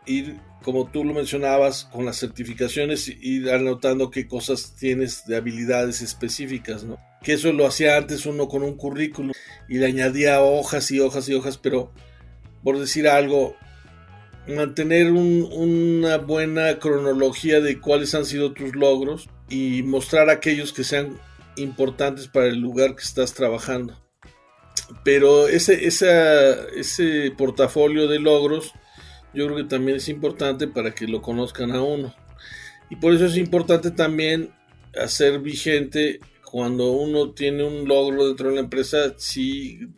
ir, 0.06 0.38
como 0.64 0.88
tú 0.88 1.04
lo 1.04 1.14
mencionabas, 1.14 1.86
con 1.86 2.06
las 2.06 2.20
certificaciones, 2.20 3.08
ir 3.08 3.50
anotando 3.50 4.12
qué 4.12 4.28
cosas 4.28 4.76
tienes 4.78 5.26
de 5.26 5.38
habilidades 5.38 6.02
específicas, 6.02 6.84
¿no? 6.84 6.98
Que 7.24 7.34
eso 7.34 7.52
lo 7.54 7.66
hacía 7.66 7.98
antes 7.98 8.26
uno 8.26 8.48
con 8.48 8.64
un 8.64 8.76
currículum 8.76 9.32
y 9.68 9.78
le 9.78 9.88
añadía 9.88 10.42
hojas 10.42 10.92
y 10.92 11.00
hojas 11.00 11.28
y 11.30 11.34
hojas, 11.34 11.58
pero 11.58 11.92
por 12.64 12.78
decir 12.78 13.08
algo, 13.08 13.56
mantener 14.48 15.12
una 15.12 16.18
buena 16.18 16.78
cronología 16.80 17.62
de 17.62 17.80
cuáles 17.80 18.14
han 18.14 18.26
sido 18.26 18.54
tus 18.54 18.76
logros 18.76 19.30
y 19.50 19.82
mostrar 19.84 20.30
aquellos 20.30 20.74
que 20.74 20.84
sean 20.84 21.18
importantes 21.58 22.28
para 22.28 22.48
el 22.48 22.60
lugar 22.60 22.96
que 22.96 23.04
estás 23.04 23.34
trabajando. 23.34 24.02
Pero 25.04 25.48
ese, 25.48 25.86
ese 25.88 27.32
portafolio 27.38 28.08
de 28.08 28.20
logros 28.20 28.74
yo 29.34 29.46
creo 29.46 29.58
que 29.58 29.64
también 29.66 29.98
es 29.98 30.08
importante 30.08 30.68
para 30.68 30.92
que 30.92 31.08
lo 31.08 31.22
conozcan 31.22 31.72
a 31.72 31.82
uno. 31.82 32.16
Y 32.90 32.96
por 32.96 33.14
eso 33.14 33.26
es 33.26 33.36
importante 33.36 33.92
también 33.92 34.54
hacer 34.96 35.40
vigente 35.40 36.22
cuando 36.44 36.92
uno 36.92 37.32
tiene 37.32 37.64
un 37.64 37.88
logro 37.88 38.28
dentro 38.28 38.50
de 38.50 38.56
la 38.56 38.62
empresa, 38.62 39.14
sí 39.18 39.90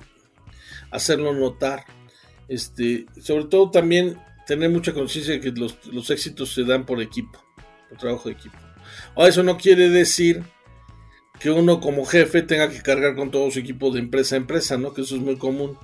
hacerlo 0.89 1.33
notar. 1.33 1.85
Este, 2.47 3.05
sobre 3.21 3.45
todo 3.45 3.69
también 3.69 4.17
tener 4.47 4.69
mucha 4.69 4.93
conciencia 4.93 5.33
de 5.33 5.39
que 5.41 5.51
los, 5.51 6.09
éxitos 6.09 6.53
se 6.53 6.63
dan 6.63 6.85
por 6.85 7.01
equipo, 7.01 7.43
por 7.89 7.97
trabajo 7.97 8.29
de 8.29 8.35
equipo. 8.35 8.57
O 9.13 9.27
eso 9.27 9.43
no 9.43 9.57
quiere 9.57 9.89
decir 9.89 10.43
que 11.39 11.51
uno 11.51 11.79
como 11.79 12.05
jefe 12.05 12.41
tenga 12.41 12.69
que 12.69 12.81
cargar 12.81 13.15
con 13.15 13.31
todo 13.31 13.51
su 13.51 13.59
equipo 13.59 13.91
de 13.91 13.99
empresa 13.99 14.35
a 14.35 14.37
empresa, 14.37 14.77
¿no? 14.77 14.93
Que 14.93 15.01
eso 15.01 15.15
es 15.15 15.21
muy 15.21 15.37
común. 15.37 15.77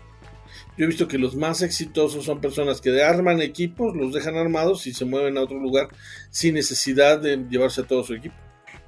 Yo 0.77 0.85
he 0.85 0.87
visto 0.87 1.07
que 1.07 1.19
los 1.19 1.35
más 1.35 1.61
exitosos 1.61 2.25
son 2.25 2.41
personas 2.41 2.81
que 2.81 3.03
arman 3.03 3.41
equipos, 3.41 3.95
los 3.95 4.13
dejan 4.13 4.35
armados 4.37 4.87
y 4.87 4.93
se 4.93 5.05
mueven 5.05 5.37
a 5.37 5.41
otro 5.41 5.59
lugar 5.59 5.89
sin 6.31 6.55
necesidad 6.55 7.19
de 7.19 7.45
llevarse 7.49 7.81
a 7.81 7.87
todo 7.87 8.03
su 8.03 8.15
equipo. 8.15 8.35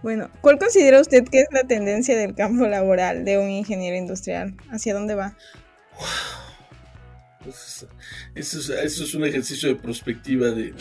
Bueno, 0.01 0.29
¿cuál 0.41 0.57
considera 0.57 0.99
usted 0.99 1.23
que 1.25 1.39
es 1.39 1.47
la 1.51 1.63
tendencia 1.63 2.17
del 2.17 2.33
campo 2.35 2.67
laboral 2.67 3.23
de 3.23 3.37
un 3.37 3.49
ingeniero 3.49 3.97
industrial? 3.97 4.55
¿Hacia 4.71 4.93
dónde 4.93 5.15
va? 5.15 5.37
Eso 8.35 8.73
es, 8.73 9.13
un 9.13 9.25
ejercicio 9.25 9.69
de 9.69 9.75
perspectiva 9.75 10.49
de... 10.49 10.73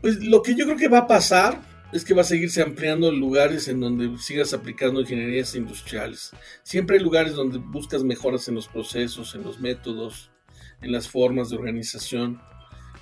Pues 0.00 0.22
lo 0.22 0.42
que 0.42 0.54
yo 0.54 0.64
creo 0.64 0.76
que 0.76 0.88
va 0.88 0.98
a 0.98 1.06
pasar 1.08 1.60
es 1.92 2.04
que 2.04 2.14
va 2.14 2.22
a 2.22 2.24
seguirse 2.24 2.62
ampliando 2.62 3.12
lugares 3.12 3.68
en 3.68 3.80
donde 3.80 4.16
sigas 4.18 4.54
aplicando 4.54 5.02
ingenierías 5.02 5.54
industriales. 5.54 6.30
Siempre 6.62 6.96
hay 6.96 7.02
lugares 7.02 7.34
donde 7.34 7.58
buscas 7.58 8.02
mejoras 8.02 8.48
en 8.48 8.54
los 8.54 8.66
procesos, 8.66 9.34
en 9.34 9.42
los 9.42 9.60
métodos, 9.60 10.30
en 10.80 10.90
las 10.90 11.08
formas 11.08 11.50
de 11.50 11.56
organización. 11.56 12.40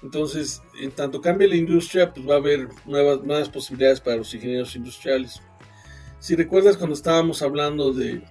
Entonces, 0.02 0.60
en 0.80 0.90
tanto 0.90 1.20
cambie 1.20 1.46
la 1.46 1.56
industria, 1.56 2.12
pues 2.12 2.28
va 2.28 2.34
a 2.34 2.38
haber 2.38 2.68
nuevas, 2.84 3.22
nuevas 3.22 3.48
posibilidades 3.48 4.00
para 4.00 4.16
los 4.16 4.34
ingenieros 4.34 4.74
industriales. 4.74 5.40
Si 6.18 6.34
recuerdas 6.34 6.76
cuando 6.76 6.94
estábamos 6.94 7.42
hablando 7.42 7.92
de, 7.92 8.22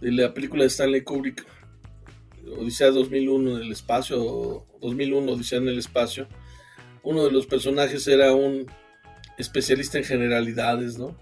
de 0.00 0.12
la 0.12 0.32
película 0.32 0.62
de 0.62 0.68
Stanley 0.68 1.02
Kubrick, 1.02 1.44
Odisea 2.58 2.90
2001 2.90 3.56
en 3.56 3.62
el 3.62 3.72
espacio, 3.72 4.66
2001 4.80 5.32
Odisea 5.32 5.58
en 5.58 5.68
el 5.68 5.78
espacio, 5.78 6.28
uno 7.02 7.24
de 7.24 7.32
los 7.32 7.46
personajes 7.46 8.06
era 8.06 8.34
un 8.34 8.66
especialista 9.40 9.98
en 9.98 10.04
generalidades, 10.04 10.98
¿no? 10.98 11.16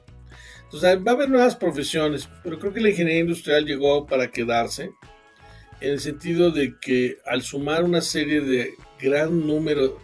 Entonces 0.65 0.99
va 1.07 1.13
a 1.13 1.15
haber 1.15 1.31
nuevas 1.31 1.57
profesiones, 1.57 2.29
pero 2.43 2.59
creo 2.59 2.73
que 2.73 2.81
la 2.81 2.91
ingeniería 2.91 3.23
industrial 3.23 3.65
llegó 3.65 4.07
para 4.07 4.31
quedarse, 4.31 4.91
en 5.81 5.93
el 5.93 6.01
sentido 6.01 6.51
de 6.51 6.75
que 6.79 7.19
al 7.25 7.43
sumar 7.43 7.85
una 7.85 8.01
serie 8.01 8.41
de 8.41 8.75
gran 9.01 9.47
número 9.47 9.99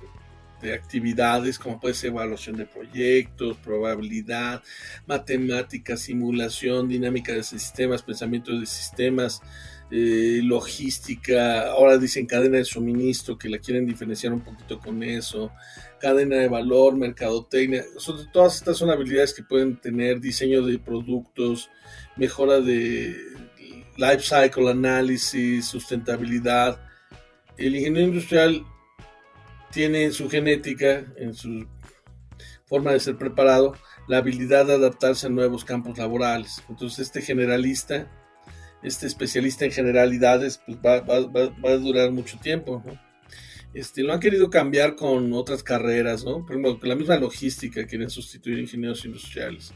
de 0.63 0.73
actividades, 0.73 1.59
como 1.59 1.79
puede 1.79 1.95
ser 1.95 2.11
evaluación 2.11 2.57
de 2.57 2.65
proyectos, 2.65 3.59
probabilidad, 3.59 4.63
matemática, 5.07 5.97
simulación, 5.97 6.89
dinámica 6.89 7.33
de 7.33 7.43
sistemas, 7.43 8.03
pensamiento 8.03 8.59
de 8.59 8.65
sistemas, 8.65 9.43
eh, 9.91 10.41
logística, 10.43 11.71
ahora 11.71 11.99
dicen 11.99 12.27
cadena 12.27 12.59
de 12.59 12.65
suministro, 12.65 13.39
que 13.39 13.49
la 13.49 13.59
quieren 13.59 13.87
diferenciar 13.87 14.33
un 14.33 14.41
poquito 14.41 14.79
con 14.79 15.03
eso, 15.03 15.53
cadena 16.01 16.37
de 16.37 16.49
valor, 16.49 16.97
mercadotecnia, 16.97 17.85
todas 18.33 18.57
estas 18.57 18.77
son 18.77 18.91
habilidades 18.91 19.35
que 19.35 19.43
pueden 19.43 19.81
tener 19.81 20.21
diseño 20.21 20.63
de 20.63 20.79
productos, 20.79 21.71
mejora 22.17 22.61
de 22.61 23.17
life 23.97 24.21
cycle 24.21 24.71
análisis, 24.71 25.67
sustentabilidad. 25.67 26.81
El 27.57 27.77
ingeniero 27.77 28.09
industrial 28.09 28.65
tiene 29.71 30.05
en 30.05 30.13
su 30.13 30.29
genética, 30.29 31.05
en 31.17 31.35
su 31.35 31.67
forma 32.67 32.93
de 32.93 33.01
ser 33.01 33.17
preparado, 33.17 33.75
la 34.09 34.19
habilidad 34.19 34.67
de 34.67 34.75
adaptarse 34.75 35.27
a 35.27 35.31
nuevos 35.31 35.65
campos 35.65 35.99
laborales. 35.99 36.63
Entonces 36.69 37.01
este 37.01 37.23
generalista, 37.23 38.11
este 38.85 39.07
especialista 39.07 39.65
en 39.65 39.73
generalidades, 39.73 40.61
pues 40.65 40.79
va, 40.79 40.97
a 40.97 41.77
durar 41.77 42.13
mucho 42.13 42.39
tiempo. 42.39 42.85
Este, 43.73 44.03
lo 44.03 44.13
han 44.13 44.21
querido 44.21 44.51
cambiar 44.51 44.95
con 44.95 45.33
otras 45.33 45.63
carreras, 45.63 46.25
¿no? 46.25 46.45
Por 46.45 46.53
ejemplo, 46.53 46.79
con 46.79 46.89
la 46.89 46.95
misma 46.95 47.17
logística 47.17 47.87
quieren 47.87 48.11
sustituir 48.11 48.59
ingenieros 48.59 49.05
industriales. 49.05 49.73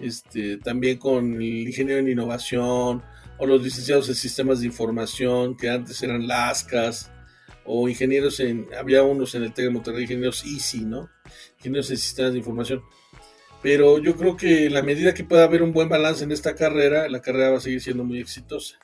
Este, 0.00 0.58
también 0.58 0.98
con 0.98 1.34
el 1.34 1.68
ingeniero 1.68 2.00
en 2.00 2.08
innovación 2.08 3.02
o 3.38 3.46
los 3.46 3.62
licenciados 3.62 4.08
en 4.08 4.16
sistemas 4.16 4.60
de 4.60 4.66
información 4.66 5.56
que 5.56 5.70
antes 5.70 6.02
eran 6.02 6.26
LASCAS 6.26 7.12
o 7.64 7.88
ingenieros 7.88 8.40
en, 8.40 8.66
había 8.78 9.02
unos 9.04 9.34
en 9.34 9.44
el 9.44 9.54
TEC 9.54 9.66
de 9.66 9.70
Monterrey, 9.70 10.02
ingenieros 10.02 10.44
EASY, 10.44 10.84
¿no? 10.84 11.08
Ingenieros 11.58 11.90
en 11.90 11.96
sistemas 11.96 12.32
de 12.32 12.38
información. 12.38 12.82
Pero 13.64 13.98
yo 13.98 14.14
creo 14.14 14.36
que 14.36 14.66
en 14.66 14.74
la 14.74 14.82
medida 14.82 15.14
que 15.14 15.24
pueda 15.24 15.44
haber 15.44 15.62
un 15.62 15.72
buen 15.72 15.88
balance 15.88 16.22
en 16.22 16.32
esta 16.32 16.54
carrera, 16.54 17.08
la 17.08 17.22
carrera 17.22 17.48
va 17.48 17.56
a 17.56 17.60
seguir 17.62 17.80
siendo 17.80 18.04
muy 18.04 18.20
exitosa. 18.20 18.78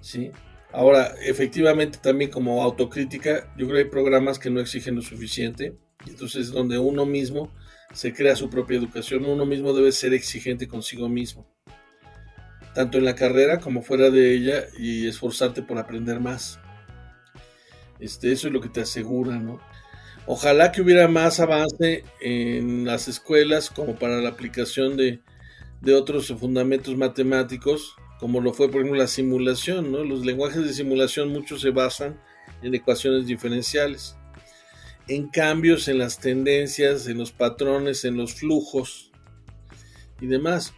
¿Sí? 0.00 0.30
Ahora, 0.72 1.12
efectivamente, 1.24 1.98
también 2.00 2.30
como 2.30 2.62
autocrítica, 2.62 3.52
yo 3.56 3.66
creo 3.66 3.72
que 3.72 3.78
hay 3.78 3.90
programas 3.90 4.38
que 4.38 4.48
no 4.48 4.60
exigen 4.60 4.94
lo 4.94 5.02
suficiente. 5.02 5.74
Entonces, 6.06 6.52
donde 6.52 6.78
uno 6.78 7.04
mismo 7.04 7.52
se 7.92 8.14
crea 8.14 8.36
su 8.36 8.48
propia 8.48 8.78
educación, 8.78 9.24
uno 9.24 9.44
mismo 9.44 9.72
debe 9.72 9.90
ser 9.90 10.14
exigente 10.14 10.68
consigo 10.68 11.08
mismo. 11.08 11.52
Tanto 12.76 12.96
en 12.96 13.06
la 13.06 13.16
carrera 13.16 13.58
como 13.58 13.82
fuera 13.82 14.08
de 14.10 14.34
ella 14.34 14.66
y 14.78 15.08
esforzarte 15.08 15.62
por 15.62 15.78
aprender 15.78 16.20
más. 16.20 16.60
Este, 17.98 18.30
eso 18.30 18.46
es 18.46 18.52
lo 18.52 18.60
que 18.60 18.68
te 18.68 18.82
asegura, 18.82 19.36
¿no? 19.40 19.60
Ojalá 20.26 20.72
que 20.72 20.82
hubiera 20.82 21.06
más 21.06 21.38
avance 21.38 22.02
en 22.20 22.84
las 22.84 23.06
escuelas 23.06 23.70
como 23.70 23.94
para 23.96 24.20
la 24.20 24.30
aplicación 24.30 24.96
de, 24.96 25.20
otros 25.94 26.34
fundamentos 26.38 26.96
matemáticos, 26.96 27.94
como 28.18 28.40
lo 28.40 28.52
fue 28.52 28.68
por 28.68 28.80
ejemplo 28.80 28.98
la 28.98 29.06
simulación, 29.06 29.92
¿no? 29.92 30.02
Los 30.02 30.26
lenguajes 30.26 30.64
de 30.64 30.72
simulación 30.72 31.28
muchos 31.28 31.60
se 31.60 31.70
basan 31.70 32.20
en 32.62 32.74
ecuaciones 32.74 33.26
diferenciales, 33.26 34.16
en 35.06 35.28
cambios 35.28 35.86
en 35.86 35.98
las 35.98 36.18
tendencias, 36.18 37.06
en 37.06 37.18
los 37.18 37.30
patrones, 37.30 38.04
en 38.04 38.16
los 38.16 38.34
flujos 38.34 39.12
y 40.20 40.26
demás. 40.26 40.74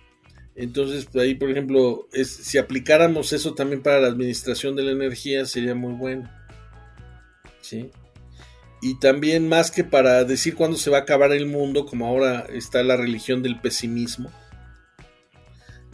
Entonces, 0.56 1.06
pues, 1.11 1.24
ahí, 1.24 1.34
por 1.37 1.50
ejemplo, 1.50 2.06
si 2.12 2.58
aplicáramos 2.58 3.32
eso 3.32 3.54
también 3.54 3.82
para 3.82 4.00
la 4.00 4.08
administración 4.08 4.76
de 4.76 4.82
la 4.82 4.90
energía, 4.90 5.46
sería 5.46 5.74
muy 5.74 5.94
bueno. 5.94 6.28
Y 8.80 8.98
también 8.98 9.48
más 9.48 9.70
que 9.70 9.82
para 9.82 10.24
decir 10.24 10.54
cuándo 10.54 10.76
se 10.76 10.90
va 10.90 10.98
a 10.98 11.00
acabar 11.00 11.32
el 11.32 11.46
mundo, 11.46 11.84
como 11.84 12.06
ahora 12.06 12.46
está 12.52 12.82
la 12.82 12.96
religión 12.96 13.42
del 13.42 13.60
pesimismo, 13.60 14.30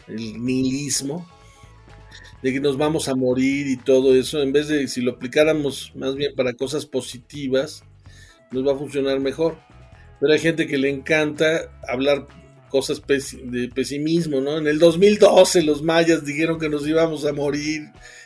el 0.07 0.45
nihilismo, 0.45 1.27
de 2.43 2.53
que 2.53 2.61
nos 2.61 2.77
vamos 2.77 3.09
a 3.09 3.15
morir 3.15 3.67
y 3.69 3.79
todo 3.79 4.15
eso, 4.15 4.43
en 4.43 4.53
vez 4.53 4.69
de 4.69 4.87
si 4.89 5.01
lo 5.01 5.13
aplicáramos 5.13 5.93
más 5.95 6.15
bien 6.15 6.35
para 6.35 6.53
cosas 6.53 6.85
positivas, 6.85 7.85
nos 8.51 8.67
va 8.67 8.73
a 8.73 8.79
funcionar 8.79 9.19
mejor. 9.19 9.57
Pero 10.21 10.33
hay 10.33 10.39
gente 10.39 10.67
que 10.67 10.77
le 10.77 10.91
encanta 10.91 11.71
hablar 11.89 12.27
cosas 12.75 13.01
de 13.07 13.69
pesimismo, 13.73 14.41
¿no? 14.41 14.59
En 14.59 14.67
el 14.67 14.81
2012 14.81 15.63
los 15.63 15.81
mayas 15.83 16.25
dijeron 16.25 16.59
que 16.59 16.69
nos 16.69 16.85
íbamos 16.87 17.25
a 17.25 17.33
morir. 17.33 17.83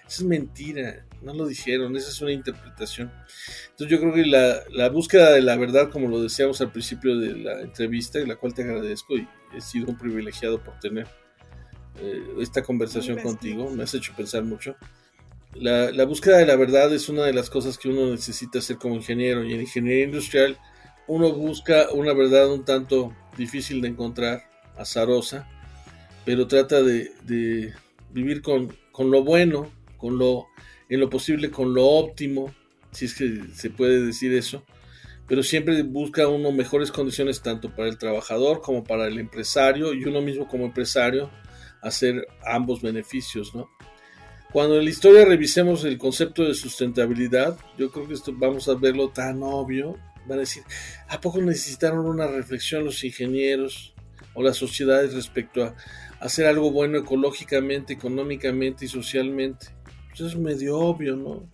Eso 0.07 0.23
es 0.23 0.25
mentira 0.25 1.05
no 1.23 1.35
lo 1.35 1.47
dijeron, 1.47 1.97
esa 1.97 2.11
es 2.11 2.21
una 2.21 2.33
interpretación. 2.33 3.11
Entonces 3.71 3.89
yo 3.89 4.01
creo 4.01 4.15
que 4.15 4.25
la, 4.25 4.89
búsqueda 4.89 5.33
de 5.33 5.43
la 5.43 5.57
verdad, 5.57 5.91
como 5.91 6.09
lo 6.09 6.23
decíamos 6.23 6.61
al 6.61 6.71
principio 6.71 7.19
de 7.19 7.37
la 7.37 7.61
entrevista, 7.61 8.19
en 8.19 8.29
la 8.29 8.37
cual 8.37 8.55
te 8.55 8.63
agradezco 8.63 9.17
y 9.17 9.27
he 9.57 9.61
sido 9.61 9.89
un 9.89 9.99
privilegiado 9.99 10.63
por 10.63 10.79
tener 10.79 11.07
eh, 12.01 12.23
esta 12.41 12.63
conversación 12.63 13.19
contigo, 13.21 13.71
me 13.71 13.83
has 13.83 13.95
hecho 13.95 14.13
pensar 14.17 14.45
mucho. 14.45 14.77
La, 15.55 15.91
la, 15.91 16.05
búsqueda 16.05 16.39
de 16.39 16.47
la 16.47 16.57
verdad 16.57 16.93
es 16.93 17.09
una 17.09 17.25
de 17.25 17.33
las 17.33 17.49
cosas 17.51 17.79
que 17.79 17.89
uno 17.89 18.11
necesita 18.11 18.59
hacer 18.59 18.77
como 18.77 18.95
ingeniero 18.95 19.45
y 19.45 19.55
en 19.55 19.63
ingeniería 19.63 20.05
industrial 20.05 20.59
uno 21.07 21.33
busca 21.33 21.87
una 21.93 22.13
verdad 22.13 22.53
un 22.53 22.67
tanto 22.67 23.17
difícil 23.39 23.81
de 23.81 23.89
encontrar, 23.89 24.43
azarosa, 24.77 25.49
pero 26.27 26.47
trata 26.47 26.83
de, 26.83 27.73
vivir 28.13 28.43
con, 28.43 28.77
con 28.93 29.11
lo 29.11 29.25
bueno, 29.25 29.71
con 29.97 30.19
lo 30.19 30.49
en 30.89 31.01
lo 31.01 31.11
posible 31.11 31.51
con 31.51 31.75
lo 31.75 31.87
óptimo, 31.87 32.55
si 32.93 33.05
es 33.05 33.15
que 33.15 33.43
se 33.55 33.71
puede 33.71 34.05
decir 34.05 34.33
eso, 34.35 34.65
pero 35.27 35.43
siempre 35.43 35.83
busca 35.83 36.27
uno 36.29 36.51
mejores 36.53 36.91
condiciones 36.91 37.43
tanto 37.43 37.75
para 37.75 37.89
el 37.89 37.99
trabajador 37.99 38.63
como 38.63 38.85
para 38.85 39.07
el 39.07 39.19
empresario 39.19 39.93
y 39.93 40.05
uno 40.05 40.23
mismo 40.23 40.49
como 40.49 40.65
empresario 40.65 41.31
hacer 41.83 42.27
ambos 42.45 42.81
beneficios, 42.81 43.55
¿no? 43.55 43.69
Cuando 44.51 44.79
en 44.79 44.85
la 44.85 44.91
historia 44.91 45.27
revisemos 45.27 45.85
el 45.85 45.99
concepto 45.99 46.43
de 46.45 46.55
sustentabilidad, 46.55 47.59
yo 47.77 47.91
creo 47.91 48.09
que 48.09 48.15
esto 48.15 48.33
vamos 48.35 48.67
a 48.69 48.75
verlo 48.75 49.11
tan 49.11 49.43
obvio, 49.43 49.97
van 50.29 50.39
a 50.39 50.41
decir, 50.41 50.63
¿a 51.09 51.21
poco 51.21 51.41
necesitaron 51.41 52.07
una 52.07 52.27
reflexión 52.27 52.85
los 52.85 53.03
ingenieros 53.03 53.95
o 54.35 54.43
las 54.43 54.57
sociedades 54.57 55.15
respecto 55.15 55.65
a 55.65 55.75
hacer 56.21 56.47
algo 56.47 56.71
bueno 56.71 56.99
ecológicamente, 56.99 57.95
económicamente 57.95 58.85
y 58.85 58.89
socialmente? 58.89 59.69
Pues, 60.09 60.33
es 60.33 60.39
medio 60.39 60.79
obvio, 60.79 61.17
¿no? 61.17 61.49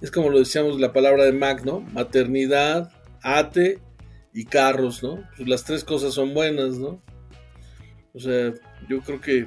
Es 0.00 0.10
como 0.10 0.30
lo 0.30 0.38
decíamos 0.38 0.78
la 0.80 0.92
palabra 0.92 1.24
de 1.24 1.32
Mac, 1.32 1.64
¿no? 1.64 1.80
Maternidad, 1.80 2.92
ate 3.22 3.78
y 4.32 4.44
carros, 4.44 5.02
¿no? 5.02 5.26
Pues 5.36 5.48
las 5.48 5.64
tres 5.64 5.84
cosas 5.84 6.14
son 6.14 6.34
buenas, 6.34 6.76
¿no? 6.76 7.02
O 8.12 8.20
sea, 8.20 8.52
yo 8.88 9.00
creo 9.00 9.20
que 9.20 9.46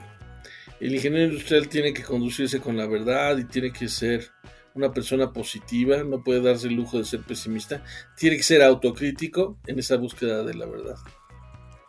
el 0.79 0.95
ingeniero 0.95 1.31
industrial 1.31 1.69
tiene 1.69 1.93
que 1.93 2.03
conducirse 2.03 2.59
con 2.59 2.77
la 2.77 2.87
verdad 2.87 3.37
y 3.37 3.45
tiene 3.45 3.71
que 3.71 3.87
ser 3.87 4.31
una 4.75 4.91
persona 4.91 5.33
positiva, 5.33 6.03
no 6.03 6.23
puede 6.23 6.41
darse 6.41 6.67
el 6.67 6.75
lujo 6.75 6.97
de 6.97 7.05
ser 7.05 7.21
pesimista, 7.21 7.83
tiene 8.17 8.37
que 8.37 8.43
ser 8.43 8.61
autocrítico 8.61 9.57
en 9.67 9.79
esa 9.79 9.97
búsqueda 9.97 10.43
de 10.43 10.53
la 10.53 10.65
verdad. 10.65 10.95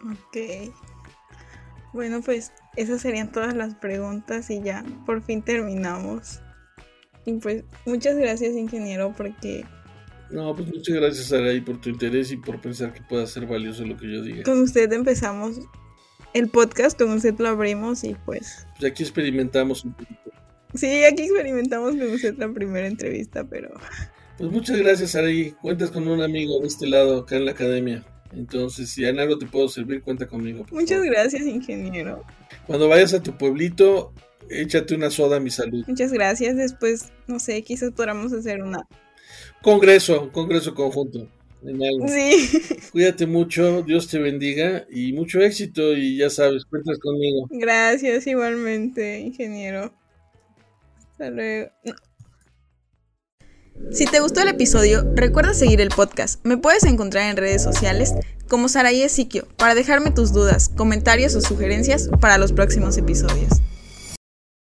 Ok. 0.05 0.73
Bueno, 1.93 2.23
pues 2.23 2.53
esas 2.77 3.01
serían 3.03 3.33
todas 3.33 3.55
las 3.55 3.75
preguntas 3.75 4.51
y 4.51 4.62
ya 4.62 4.85
por 5.07 5.23
fin 5.23 5.43
terminamos. 5.43 6.40
Y 7.27 7.35
pues 7.35 7.64
muchas 7.85 8.16
gracias, 8.16 8.55
ingeniero, 8.57 9.12
porque... 9.16 9.64
No, 10.31 10.55
pues 10.55 10.69
muchas 10.69 10.95
gracias, 10.95 11.33
Araí, 11.33 11.61
por 11.61 11.81
tu 11.81 11.90
interés 11.90 12.31
y 12.31 12.37
por 12.37 12.61
pensar 12.61 12.93
que 12.93 13.03
pueda 13.03 13.27
ser 13.27 13.47
valioso 13.47 13.85
lo 13.85 13.97
que 13.97 14.11
yo 14.11 14.23
diga. 14.23 14.45
Con 14.45 14.62
usted 14.62 14.93
empezamos 14.93 15.61
el 16.35 16.49
podcast, 16.49 16.97
con 16.97 17.11
usted 17.11 17.37
lo 17.38 17.49
abrimos 17.49 18.05
y 18.05 18.14
pues... 18.25 18.66
Pues 18.79 18.93
aquí 18.93 19.03
experimentamos 19.03 19.85
un 19.85 19.93
poquito. 19.93 20.30
Sí, 20.74 21.04
aquí 21.04 21.22
experimentamos 21.24 21.90
con 21.96 22.12
usted 22.12 22.37
la 22.38 22.52
primera 22.52 22.87
entrevista, 22.87 23.44
pero... 23.44 23.70
Pues 24.38 24.50
muchas 24.50 24.78
gracias, 24.78 25.14
Araí. 25.16 25.50
Cuentas 25.61 25.90
con 25.90 26.09
un 26.09 26.22
amigo 26.22 26.61
de 26.61 26.68
este 26.68 26.87
lado, 26.87 27.20
acá 27.20 27.37
en 27.37 27.44
la 27.44 27.50
academia. 27.50 28.04
Entonces, 28.33 28.88
si 28.90 29.04
en 29.04 29.18
algo 29.18 29.37
te 29.37 29.46
puedo 29.46 29.68
servir, 29.68 30.00
cuenta 30.02 30.26
conmigo. 30.26 30.64
Muchas 30.70 31.02
gracias, 31.02 31.42
ingeniero. 31.42 32.24
Cuando 32.66 32.88
vayas 32.88 33.12
a 33.12 33.22
tu 33.22 33.37
pueblito, 33.37 34.12
échate 34.48 34.94
una 34.94 35.11
soda 35.11 35.37
a 35.37 35.40
mi 35.40 35.50
salud. 35.50 35.85
Muchas 35.87 36.12
gracias. 36.12 36.56
Después, 36.56 37.12
no 37.26 37.38
sé, 37.38 37.62
quizás 37.62 37.90
podamos 37.90 38.33
hacer 38.33 38.62
una... 38.62 38.87
Congreso, 39.62 40.30
congreso 40.33 40.74
conjunto. 40.74 41.28
En 41.62 41.83
algo. 41.83 42.09
Sí. 42.09 42.62
Cuídate 42.92 43.26
mucho, 43.26 43.83
Dios 43.83 44.09
te 44.09 44.18
bendiga 44.18 44.87
y 44.90 45.12
mucho 45.12 45.40
éxito 45.40 45.94
y 45.94 46.16
ya 46.16 46.30
sabes, 46.30 46.64
cuentas 46.64 46.98
conmigo. 46.98 47.46
Gracias 47.50 48.26
igualmente, 48.26 49.20
ingeniero. 49.20 49.92
Hasta 51.20 51.30
luego. 51.33 51.70
Si 53.90 54.06
te 54.06 54.20
gustó 54.20 54.40
el 54.40 54.48
episodio, 54.48 55.04
recuerda 55.14 55.52
seguir 55.52 55.83
el 55.83 55.90
podcast. 55.90 56.42
Me 56.46 56.56
puedes 56.56 56.85
encontrar 56.85 57.30
en 57.30 57.37
redes 57.37 57.62
sociales 57.62 58.14
como 58.48 58.70
Saraí 58.70 59.02
Ezequio 59.02 59.46
para 59.59 59.74
dejarme 59.74 60.12
tus 60.12 60.33
dudas, 60.33 60.70
comentarios 60.70 61.35
o 61.35 61.42
sugerencias 61.42 62.09
para 62.22 62.38
los 62.38 62.52
próximos 62.52 62.96
episodios. 62.96 63.52